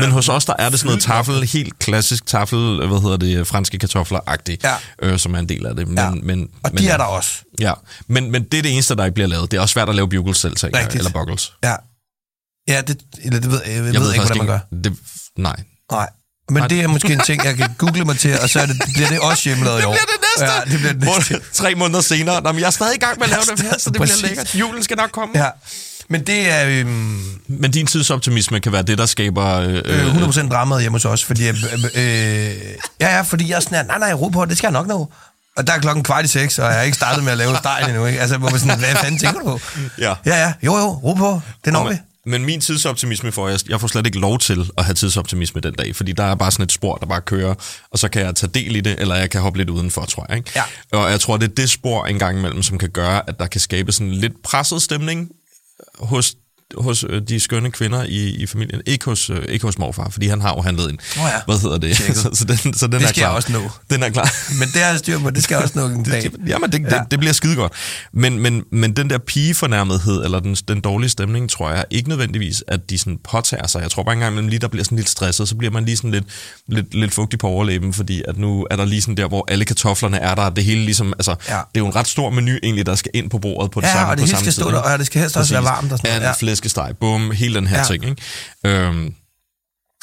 [0.00, 3.46] Men hos os, der er det sådan noget tafel, helt klassisk tafel, hvad hedder det,
[3.46, 4.74] franske kartofler-agtigt, Ja.
[5.02, 5.88] øh, som er en del af det.
[5.88, 6.10] Men, Ja.
[6.10, 7.30] men, Og men, de er der også.
[7.60, 7.72] Ja,
[8.06, 9.50] men, men det er det eneste, der ikke bliver lavet.
[9.50, 11.52] Det er også svært at lave bugles selv, eller buggles.
[11.64, 11.74] Ja.
[12.68, 14.90] Ja, det, eller det ved, jeg, jeg, Jeg ved, ikke, faktisk hvordan man gør.
[14.90, 14.98] Det,
[15.38, 15.56] nej.
[15.92, 16.08] Nej.
[16.50, 18.82] Men det er måske en ting, jeg kan google mig til, og så er det,
[18.94, 19.92] bliver det også hjemmelavet i år.
[19.92, 20.54] Det bliver det næste.
[20.54, 21.40] Ja, det bliver det næste.
[21.62, 22.42] Tre måneder senere.
[22.42, 24.16] Nå, men jeg er stadig i gang med at lave det her, så det Præcis.
[24.16, 24.54] bliver lækkert.
[24.54, 25.38] Julen skal nok komme.
[25.38, 25.48] Ja.
[26.08, 29.46] Men det er øhm, Men din tidsoptimisme kan være det, der skaber...
[29.60, 31.54] Øh, øh, 100% dramaet hjemme hos os, fordi, øh,
[31.94, 32.02] øh,
[33.00, 34.86] ja, ja, fordi jeg er sådan, her, nej, nej, ro på, det skal jeg nok
[34.86, 35.08] nå.
[35.56, 37.56] Og der er klokken kvart i seks, og jeg har ikke startet med at lave
[37.56, 38.20] stegen endnu, ikke?
[38.20, 39.60] Altså, hvor man sådan, hvad fanden tænker du på?
[39.98, 40.14] Ja.
[40.26, 41.98] Ja, ja, jo, jo, ro på, det når vi.
[42.26, 45.74] Men min tidsoptimisme får jeg, jeg får slet ikke lov til at have tidsoptimisme den
[45.74, 47.54] dag, fordi der er bare sådan et spor, der bare kører,
[47.90, 50.26] og så kan jeg tage del i det, eller jeg kan hoppe lidt udenfor, tror
[50.28, 50.36] jeg.
[50.36, 50.50] Ikke?
[50.56, 50.62] Ja.
[50.98, 53.46] Og jeg tror, det er det spor en gang imellem, som kan gøre, at der
[53.46, 55.28] kan skabe sådan en lidt presset stemning
[55.98, 56.34] hos
[56.78, 58.80] hos øh, de skønne kvinder i, i familien.
[58.86, 60.98] Ikke hos, øh, ikke hos morfar, fordi han har jo handlet ind.
[61.16, 61.30] Nå ja.
[61.46, 61.96] Hvad hedder det?
[62.16, 63.28] Så, så, den, så den Det er skal klar.
[63.28, 63.70] jeg også nå.
[63.90, 64.30] Den er klar.
[64.60, 66.30] Men det har jeg styr på, det skal jeg også nå en dag.
[66.46, 66.88] Jamen, det, ja.
[66.88, 67.72] Det, det bliver skide godt.
[68.12, 72.64] Men, men, men den der pigefornærmethed, eller den, den dårlige stemning, tror jeg ikke nødvendigvis,
[72.68, 73.82] at de sådan påtager sig.
[73.82, 75.96] Jeg tror bare engang, imellem lige der bliver sådan lidt stresset, så bliver man lige
[75.96, 76.24] sådan lidt,
[76.68, 79.64] lidt, lidt fugtig på overlæben, fordi at nu er der lige sådan der, hvor alle
[79.64, 81.54] kartoflerne er der, det hele ligesom, altså, ja.
[81.54, 83.86] Det er jo en ret stor menu egentlig, der skal ind på bordet på det
[83.86, 85.54] Ja, samme og det på samme skal tid, stå der, og det skal helst også
[85.54, 86.22] være varmt og sådan noget.
[86.26, 86.32] Ja.
[86.54, 87.84] Flæskesteg, bum, hele den her ja.
[87.84, 88.22] Ting, ikke?
[88.66, 89.14] Øhm,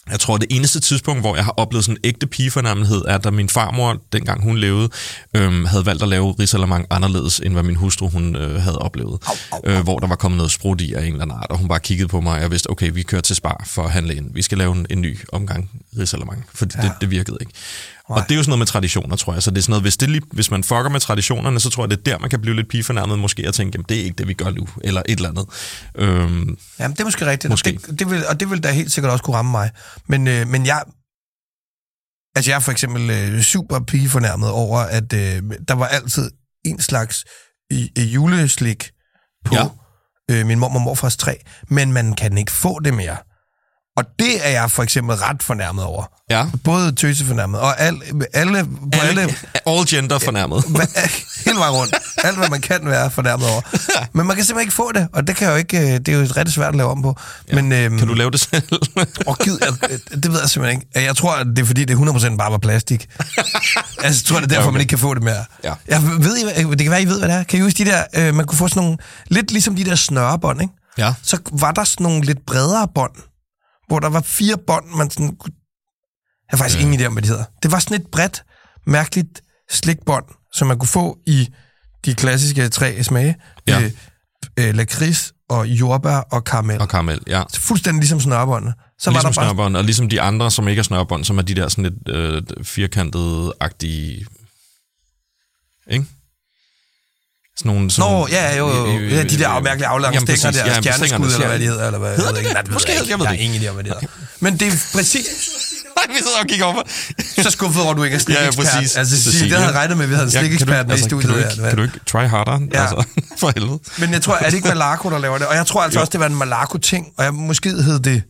[0.09, 3.31] jeg tror, det eneste tidspunkt, hvor jeg har oplevet sådan en ægte pigefornærmethed, er, da
[3.31, 4.89] min farmor, dengang hun levede,
[5.35, 9.19] øhm, havde valgt at lave risalamang anderledes, end hvad min hustru hun øh, havde oplevet.
[9.27, 11.47] Au, au, Øh, hvor der var kommet noget sprut i af en eller anden art,
[11.49, 13.83] og hun bare kiggede på mig, og jeg vidste, okay, vi kører til Spar for
[13.83, 14.33] at handle ind.
[14.33, 16.81] Vi skal lave en, en ny omgang risalamang, for ja.
[16.81, 17.53] det, det virkede ikke.
[18.11, 18.25] Og Nej.
[18.27, 19.43] det er jo sådan noget med traditioner, tror jeg.
[19.43, 21.83] Så det er sådan noget, hvis, det lige, hvis man fucker med traditionerne, så tror
[21.83, 24.03] jeg, det er der, man kan blive lidt pigefornærmet måske og tænke, jamen det er
[24.03, 25.45] ikke det, vi gør nu, eller et eller andet.
[25.95, 27.49] Øhm, Jamen, det er måske rigtigt.
[27.49, 27.79] Måske.
[27.87, 29.71] Det, det vil, og det vil da helt sikkert også kunne ramme mig.
[30.07, 30.83] Men, øh, men jeg...
[32.35, 36.31] Altså, jeg er for eksempel øh, super pigefornærmet over, at øh, der var altid
[36.65, 37.25] en slags
[37.73, 38.91] øh, øh, juleslik
[39.45, 39.65] på Ja.
[40.31, 41.35] øh, min mormor og morfars træ,
[41.69, 43.17] men man kan ikke få det mere.
[44.01, 46.03] Og det er jeg for eksempel ret fornærmet over.
[46.29, 46.45] ja.
[46.63, 48.01] Både tøsefornærmet, og al,
[48.33, 49.35] alle, på alle, Alle,
[49.69, 50.63] all gender fornærmet.
[51.45, 51.95] Hele vejen rundt.
[52.23, 53.61] Alt, hvad man kan være fornærmet over.
[54.17, 56.13] Men man kan simpelthen ikke få det, og det, kan jo ikke, øh, det er
[56.13, 57.15] jo rigtig svært at lave om på.
[57.49, 57.55] Ja.
[57.55, 58.63] Men, øhm, Kan du lave det selv?
[59.27, 59.89] og gid, jeg,
[60.23, 61.05] det ved jeg simpelthen ikke.
[61.07, 63.07] Jeg tror, det er fordi, det 100% bare var plastik.
[63.17, 63.43] altså,
[64.03, 64.71] jeg tror, det er derfor, Ja, okay.
[64.71, 65.45] man ikke kan få det mere.
[65.63, 65.73] Ja.
[65.87, 67.43] Jeg ved, det kan være, I ved, hvad det er.
[67.43, 68.97] Kan I huske de der, øh, man kunne få sådan nogle,
[69.27, 70.73] lidt ligesom de der snørebånd, ikke?
[70.97, 71.13] ja.
[71.23, 73.11] Så var der sådan nogle lidt bredere bånd,
[73.91, 75.25] hvor der var fire bånd, man sådan.
[75.25, 75.53] Jeg
[76.49, 76.83] har faktisk Øh.
[76.83, 77.43] ingen idé om, hvad de hedder.
[77.63, 78.43] Det var sådan et bredt,
[78.87, 81.49] mærkeligt slikbånd, som man kunne få i
[82.05, 83.35] de klassiske tre smage.
[83.67, 83.81] Ja.
[83.81, 83.91] Øh,
[84.59, 86.81] øh, lakrids og jordbær og karamel.
[86.81, 87.43] Og karamel, ja.
[87.49, 88.73] Så fuldstændig ligesom snørbåndene.
[88.99, 89.45] Så ligesom var der bare...
[89.45, 92.09] snørbånd, og ligesom de andre, som ikke er snørbånd, som er de der sådan lidt
[92.09, 94.25] øh, firkantede-agtige...
[95.87, 96.05] Ikke?
[97.61, 97.91] Sådan nogle...
[97.91, 98.87] Sådan Nå, ja, jo, jo.
[98.87, 100.61] øh, Ja, de der øh, mærkelige aflange jamen, stænger præcis.
[100.61, 101.69] der, Ja, stjerneskud, eller hvad de ja.
[101.71, 102.15] hedder, eller hvad?
[102.15, 102.47] Hedder det ikke.
[102.47, 102.53] det?
[102.53, 103.55] Nej, det Måske hedder- jeg ved Jeg har det ikke.
[103.55, 104.07] ingen idé om, hvad det hedder.
[104.39, 105.25] Men det er præcis...
[105.97, 106.81] Nej, vi sidder og kigger over.
[107.43, 108.75] Så skuffet over, at du ikke er Ja, ja, slikekspert.
[108.75, 108.95] præcis.
[108.97, 109.49] Altså, Cecilie.
[109.49, 111.33] det havde jeg regnet med, at vi havde en Ja, slikekspert med i altså, studiet.
[111.33, 112.59] Kan du, ikke, kan du ikke try harder?
[112.73, 112.81] Ja.
[112.81, 113.03] Altså,
[113.41, 113.79] for helvede.
[113.97, 115.47] Men jeg tror, er det ikke Malaco, der laver det?
[115.47, 116.01] Og jeg tror altså Jo.
[116.01, 118.23] også, det var en Malaco-ting, og jeg, måske hed det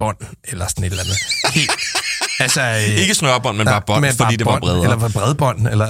[0.00, 0.16] bånd,
[0.48, 1.16] eller sådan et eller andet.
[1.54, 1.70] Helt.
[2.40, 4.82] Altså, øh, Ikke snørbånd, men bare bånd, fordi bare det var bredere.
[4.82, 5.86] Eller bredbånd, eller...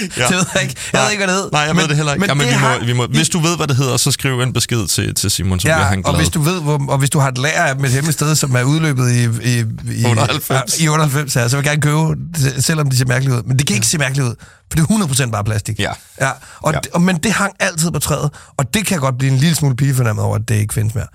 [0.18, 0.26] ja.
[0.26, 0.74] Det ved jeg ikke.
[0.92, 1.02] Jeg Nej.
[1.04, 1.50] ved ikke, hvad det hed.
[1.52, 2.20] Nej, jeg men, ved det heller ikke.
[2.20, 4.10] Men Jamen, det vi har, må, vi må, hvis du ved, hvad det hedder, så
[4.10, 6.12] skriv en besked til, til Simon, så bliver Ja, han glad.
[6.12, 8.14] og hvis du ved, hvor, og hvis du har et lager af dem et hemmeligt
[8.14, 9.64] sted, som er udløbet i, i,
[10.00, 10.80] i 98.
[10.80, 12.20] i 98 her, så vil jeg gerne købe,
[12.54, 13.42] det, selvom de ser mærkeligt ud.
[13.42, 14.34] Men det kan ikke se mærkeligt ud,
[14.70, 15.78] for det er 100% bare plastik.
[15.78, 15.92] Ja.
[16.20, 16.30] ja,
[16.60, 16.78] og, Ja.
[16.84, 16.90] ja.
[16.94, 19.76] Og, men det hang altid på træet, og det kan godt blive en lille smule
[19.76, 21.06] pigefornærmet over, at det ikke findes mere.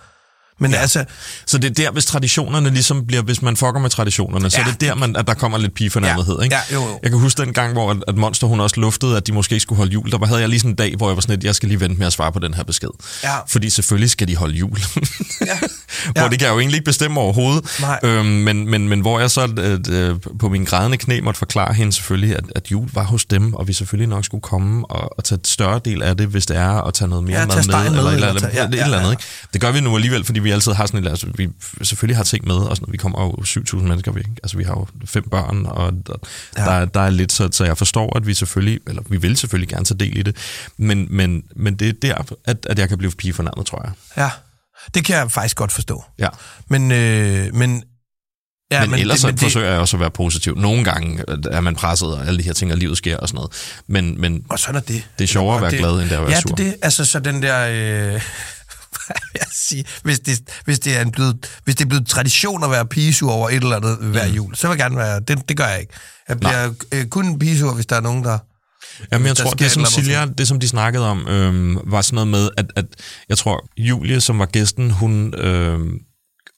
[0.60, 0.78] Men ja.
[0.78, 1.06] altså,
[1.46, 4.68] Så det er der, hvis traditionerne ligesom bliver, hvis man fucker med traditionerne, så Ja.
[4.68, 6.44] er det der, man, at der kommer lidt pigefornærmethed, Ja.
[6.44, 6.56] ikke?
[6.56, 7.00] Ja, jo, jo.
[7.04, 9.54] Jeg kan huske den gang, hvor at, at Monster hun også luftede, at de måske
[9.54, 10.12] ikke skulle holde jul.
[10.12, 11.80] Der havde jeg lige sådan en dag, hvor jeg var sådan lidt, jeg skal lige
[11.80, 12.90] vente med at svare på den her besked.
[13.24, 13.36] Ja.
[13.50, 14.80] Fordi selvfølgelig skal de holde jul.
[15.46, 15.58] Ja.
[16.12, 16.30] hvor Ja.
[16.30, 17.66] det kan jeg jo egentlig ikke bestemme overhovedet.
[17.82, 18.00] Nej.
[18.04, 19.80] Øhm, men, men, men hvor jeg så øh,
[20.10, 23.54] øh, på min grædende knæ måtte forklare hende selvfølgelig, at, at jul var hos dem,
[23.54, 26.46] og vi selvfølgelig nok skulle komme og, og tage et større del af det, hvis
[26.46, 28.56] det er, og tage noget mere Ja, mad med, med, eller, eller, eller eller, tage-
[28.62, 29.12] ja, et ja, eller andet.
[29.12, 29.24] Ikke?
[29.54, 31.50] Det gør vi nu alligevel, fordi vi altid har sådan et, altså, vi
[31.84, 33.32] selvfølgelig har ting med, og sådan, vi kommer jo
[33.62, 34.26] 7.000 mennesker væk.
[34.44, 36.14] Altså, vi har jo fem børn, og der,
[36.58, 36.64] ja.
[36.64, 39.70] der, der er lidt, så, så jeg forstår, at vi selvfølgelig, eller vi vil selvfølgelig
[39.70, 40.36] gerne tage del i det,
[40.78, 43.92] men, men, men det er der, at, at jeg kan blive pige fornærmet, tror jeg.
[44.18, 44.30] ja,
[44.94, 46.04] det kan jeg faktisk godt forstå.
[46.20, 46.28] Ja.
[46.70, 47.84] Men, øh, men
[48.72, 50.56] Ja, men, men ellers det, det, forsøger jeg også at være positiv.
[50.58, 53.36] Nogle gange er man presset, og alle de her ting, og livet sker og sådan
[53.36, 53.82] noget.
[53.88, 55.08] Men, men Og sådan er det.
[55.18, 56.56] det er sjovere at være det, glad, end det at være ja, sur.
[56.56, 57.68] det, er det, altså så den der...
[57.68, 58.14] Øh,
[59.34, 62.72] jeg sige, hvis det, hvis, det er en blevet, hvis det er blevet tradition at
[62.72, 65.20] være pigesur over et eller andet hver jul, så vil jeg gerne være...
[65.20, 65.94] Det, det gør jeg ikke.
[66.30, 68.38] Jeg bliver øh, kun pigesur, hvis der er nogen, der...
[69.12, 72.16] Jamen, jeg tror, det et som, Silja, det som de snakkede om, øhm, var sådan
[72.16, 72.86] noget med, at, at
[73.30, 76.00] jeg tror, Julie, som var gæsten, hun, øhm,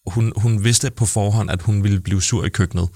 [0.08, 2.90] hun, hun vidste på forhånd, at hun ville blive sur i køkkenet.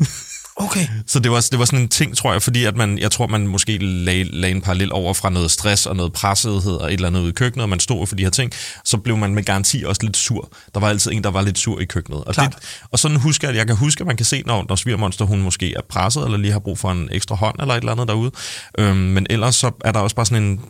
[0.58, 0.86] Okay.
[1.06, 3.26] Så det var, det var sådan en ting, tror jeg, fordi at man, jeg tror,
[3.26, 6.94] man måske lagde, lagde en parallel over fra noget stress og noget pressethed og et
[6.94, 8.52] eller andet ude i køkkenet, og man stod for de her ting,
[8.84, 10.52] så blev man med garanti også lidt sur.
[10.74, 12.24] Der var altid en, der var lidt sur i køkkenet.
[12.24, 12.54] Og, Klart.
[12.54, 14.76] det, og sådan husker jeg, at jeg kan huske, at man kan se, når, når
[14.76, 17.78] svigermonster, hun måske er presset, eller lige har brug for en ekstra hånd, eller et
[17.78, 18.30] eller andet derude.
[18.78, 20.60] Øhm, men ellers så er der også bare sådan en...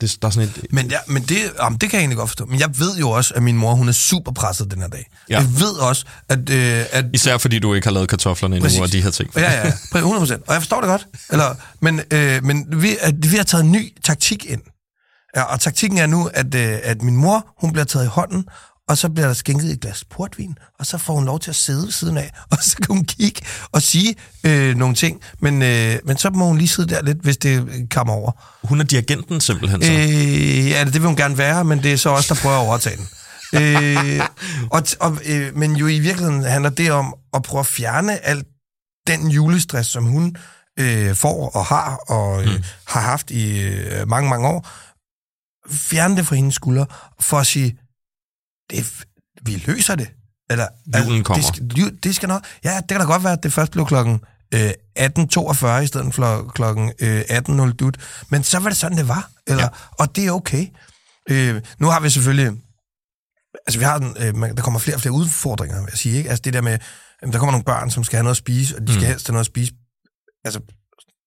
[0.00, 2.30] Det, der er sådan et, Men, ja, men det, jamen, det kan jeg egentlig godt
[2.30, 2.46] forstå.
[2.46, 5.10] Men jeg ved jo også, at min mor, hun er super presset den her dag.
[5.30, 5.38] Ja.
[5.38, 6.50] Jeg ved også, at...
[6.50, 8.80] Øh, at især fordi du ikke har lavet kartoflerne endnu, Præcis.
[8.80, 9.30] og de her ting.
[9.36, 9.72] Ja, ja, ja.
[9.98, 10.42] 100 procent.
[10.46, 11.06] Og jeg forstår det godt.
[11.30, 14.60] Eller, men øh, men vi, at vi har taget en ny taktik ind.
[15.36, 18.44] Ja, og taktikken er nu, at, øh, at min mor, hun bliver taget i hånden,
[18.90, 21.56] og så bliver der skænket et glas portvin, og så får hun lov til at
[21.56, 23.40] sidde ved siden af, og så kan hun kigge
[23.72, 24.14] og sige
[24.44, 25.20] øh, nogle ting.
[25.40, 28.32] Men, øh, men så må hun lige sidde der lidt, hvis det øh, kommer over.
[28.66, 29.92] Hun er dirigenten simpelthen så.
[29.92, 32.66] Øh, ja, det vil hun gerne være, men det er så også der prøver at
[32.66, 33.08] overtage den.
[33.62, 34.20] øh,
[34.70, 38.46] og, og, øh, men jo i virkeligheden handler det om at prøve at fjerne alt
[39.06, 40.36] den julestress, som hun
[40.78, 42.64] øh, får og har og øh, mm.
[42.86, 44.68] har haft i øh, mange, mange år.
[45.70, 46.86] Fjerne det fra hendes skuldre
[47.20, 47.78] for at sige,
[48.70, 48.86] det,
[49.42, 50.08] vi løser det.
[50.50, 50.66] Eller,
[51.06, 51.50] Julen kommer.
[51.50, 52.44] Det skal, det skal nok.
[52.64, 54.20] Ja, det kan da godt være, at det først blev klokken
[54.54, 57.96] øh, 18.42 i stedet for klokken øh, 18.00 dut.
[58.28, 59.30] Men så var det sådan, det var.
[59.46, 59.68] Eller, ja.
[59.98, 60.66] Og det er okay.
[61.30, 62.52] Øh, nu har vi selvfølgelig...
[63.66, 66.16] Altså, vi har den, øh, man- der kommer flere og flere udfordringer, vil jeg sige.
[66.16, 66.30] Ikke?
[66.30, 66.78] Altså, det der med,
[67.22, 69.06] jamen, der kommer nogle børn, som skal have noget at spise, og de skal Mm.
[69.08, 69.72] helst have noget at spise
[70.44, 70.60] altså,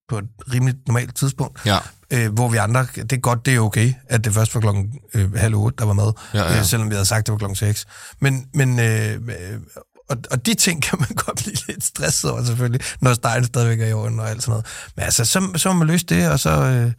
[0.10, 1.66] på et rimeligt normalt tidspunkt.
[1.66, 1.78] Ja.
[2.14, 4.94] Øh, hvor vi andre, det er godt, det er okay, at det først var klokken
[5.14, 6.58] øh, halv otte, der var mad, Ja, ja.
[6.60, 7.86] Øh, selvom vi havde sagt, det var klokken seks.
[8.22, 9.60] Men, men øh, øh,
[10.10, 13.80] og, og de ting kan man godt blive lidt stresset over, selvfølgelig, når stegen stadigvæk
[13.80, 14.66] er i orden og alt sådan noget.
[14.96, 16.92] Men altså, så, så må man løse det, og så, øh,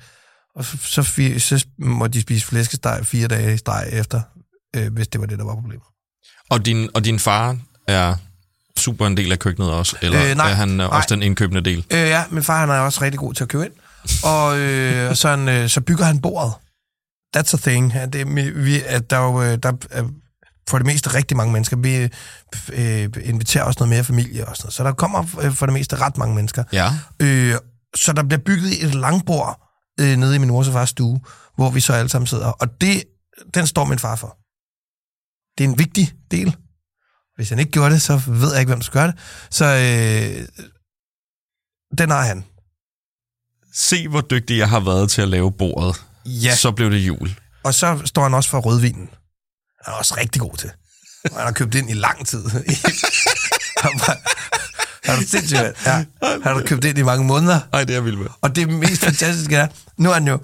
[0.57, 4.21] og så, så, fi- så må de spise flæskesteg fire dage i streg efter,
[4.77, 5.85] øh, hvis det var det, der var problemet.
[6.51, 7.57] Og din, og din far
[7.89, 8.15] er
[8.79, 9.97] super en del af køkkenet også?
[10.03, 10.87] Eller Øh, nej, er han nej.
[10.87, 11.85] også den indkøbende del?
[11.93, 13.73] Øh, ja, min far han er også rigtig god til at købe ind.
[14.25, 16.53] Og øh, så, han, øh, så bygger han bordet.
[17.37, 17.93] That's a thing.
[17.93, 20.05] Ja, det, vi, at der, er jo, øh, der er
[20.69, 21.77] for det meste rigtig mange mennesker.
[21.77, 22.09] Vi
[22.73, 24.75] øh, inviterer også noget mere familie og sådan noget.
[24.75, 26.65] Så der kommer øh, for det meste ret mange mennesker.
[26.73, 26.91] Ja.
[27.23, 27.55] Øh,
[27.95, 29.61] så der bliver bygget et langbord
[30.01, 31.21] øh, nede i min mors og fars stue,
[31.57, 32.47] hvor vi så alle sammen sidder.
[32.47, 33.05] Og det,
[33.55, 34.39] den står min far for.
[35.59, 36.57] Det er en vigtig del.
[37.37, 39.19] Hvis han ikke gjorde det, så ved jeg ikke, hvem der skal gøre det.
[39.51, 40.65] Så øh,
[41.99, 42.45] den har han.
[43.75, 46.03] Se, hvor dygtig jeg har været til at lave bordet.
[46.27, 46.57] Ja.
[46.57, 47.35] Så blev det jul.
[47.65, 49.09] Og så står han også for rødvinen.
[49.85, 50.71] Han er også rigtig god til.
[51.25, 52.45] Og han har købt ind i lang tid.
[53.85, 54.19] han var,
[55.05, 56.05] han er sindssygt, ja.
[56.23, 57.61] Han har købt ind i mange måneder.
[57.73, 58.27] Ej, det er jeg vild med.
[58.41, 60.39] Og det mest fantastiske er, nu er han jo,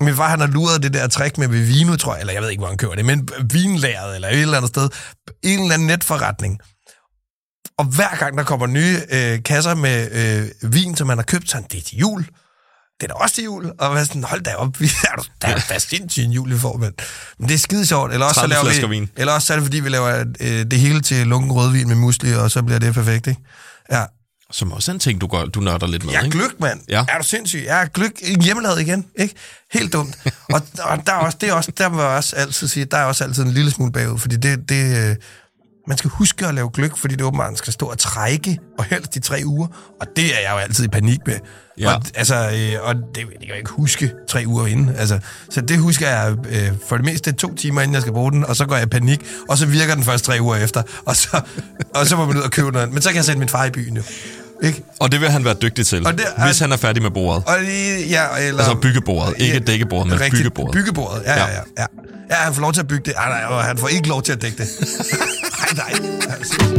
[0.00, 2.50] min far han har luret det der trick med Vivino, tror jeg, eller jeg ved
[2.50, 4.88] ikke, hvor han køber det, men vinlæret eller et eller andet sted,
[5.42, 6.58] en eller anden netforretning.
[7.78, 11.50] Og hver gang der kommer nye øh, kasser med øh, vin, som han har købt,
[11.50, 12.26] så han, det er til jul.
[13.00, 13.72] Det er da også til jul.
[13.78, 16.50] Og hvad sådan, hold da op, vi er du- der er da sindssygt en jul,
[16.50, 16.92] vi får, men,
[17.38, 18.12] men det er skide sjovt.
[18.12, 19.10] Eller også, så 30 laver vi, vin.
[19.16, 21.96] eller også så er det, fordi vi laver øh, det hele til lunken rødvin med
[21.96, 23.40] musli, og så bliver det perfekt, ikke?
[23.92, 24.04] Ja.
[24.52, 26.38] Som også er en ting, du, går, du nørder lidt med, Jeg er ikke?
[26.38, 26.80] gløk, mand.
[26.88, 27.04] Ja.
[27.08, 27.62] Er du sindssyg?
[27.66, 29.34] Jeg er gløk hjemmelavet igen, ikke?
[29.72, 30.18] Helt dumt.
[30.52, 32.96] og, og der, er også, det er også, der må jeg også altid sige, der
[32.98, 35.16] er også altid en lille smule bagud, fordi det, det, øh,
[35.88, 39.14] man skal huske at lave gløk, fordi det åbenbart skal stå og trække, og helst
[39.14, 39.66] de tre uger,
[40.00, 41.38] og det er jeg jo altid i panik med.
[41.78, 41.94] Ja.
[41.94, 44.90] Og, altså, øh, og det, det kan jeg ikke huske tre uger inden.
[44.98, 45.18] Altså,
[45.50, 48.44] så det husker jeg øh, for det meste to timer, inden jeg skal bruge den,
[48.44, 51.16] og så går jeg i panik, og så virker den først tre uger efter, og
[51.16, 51.40] så,
[51.94, 52.92] og så må man ud og købe noget.
[52.92, 54.02] Men så kan jeg sætte min far i byen jo.
[54.62, 54.82] Ikke?
[55.00, 57.10] Og det vil han være dygtig til, Og det er- hvis han er færdig med
[57.10, 57.42] bordet.
[57.46, 58.62] Og lige, ja, eller...
[58.62, 59.34] Altså byggebordet.
[59.38, 60.72] Ikke dækkebordet, men Rigtigt, byggebordet.
[60.72, 61.52] Byggebordet, ja, ja, Ja.
[61.52, 61.60] ja.
[61.78, 61.86] ja.
[62.30, 63.14] Ja, han får lov til at bygge det.
[63.16, 64.68] Ah, nej, han får ikke lov til at dække det.
[65.76, 66.20] nej, nej.
[66.38, 66.73] Altså.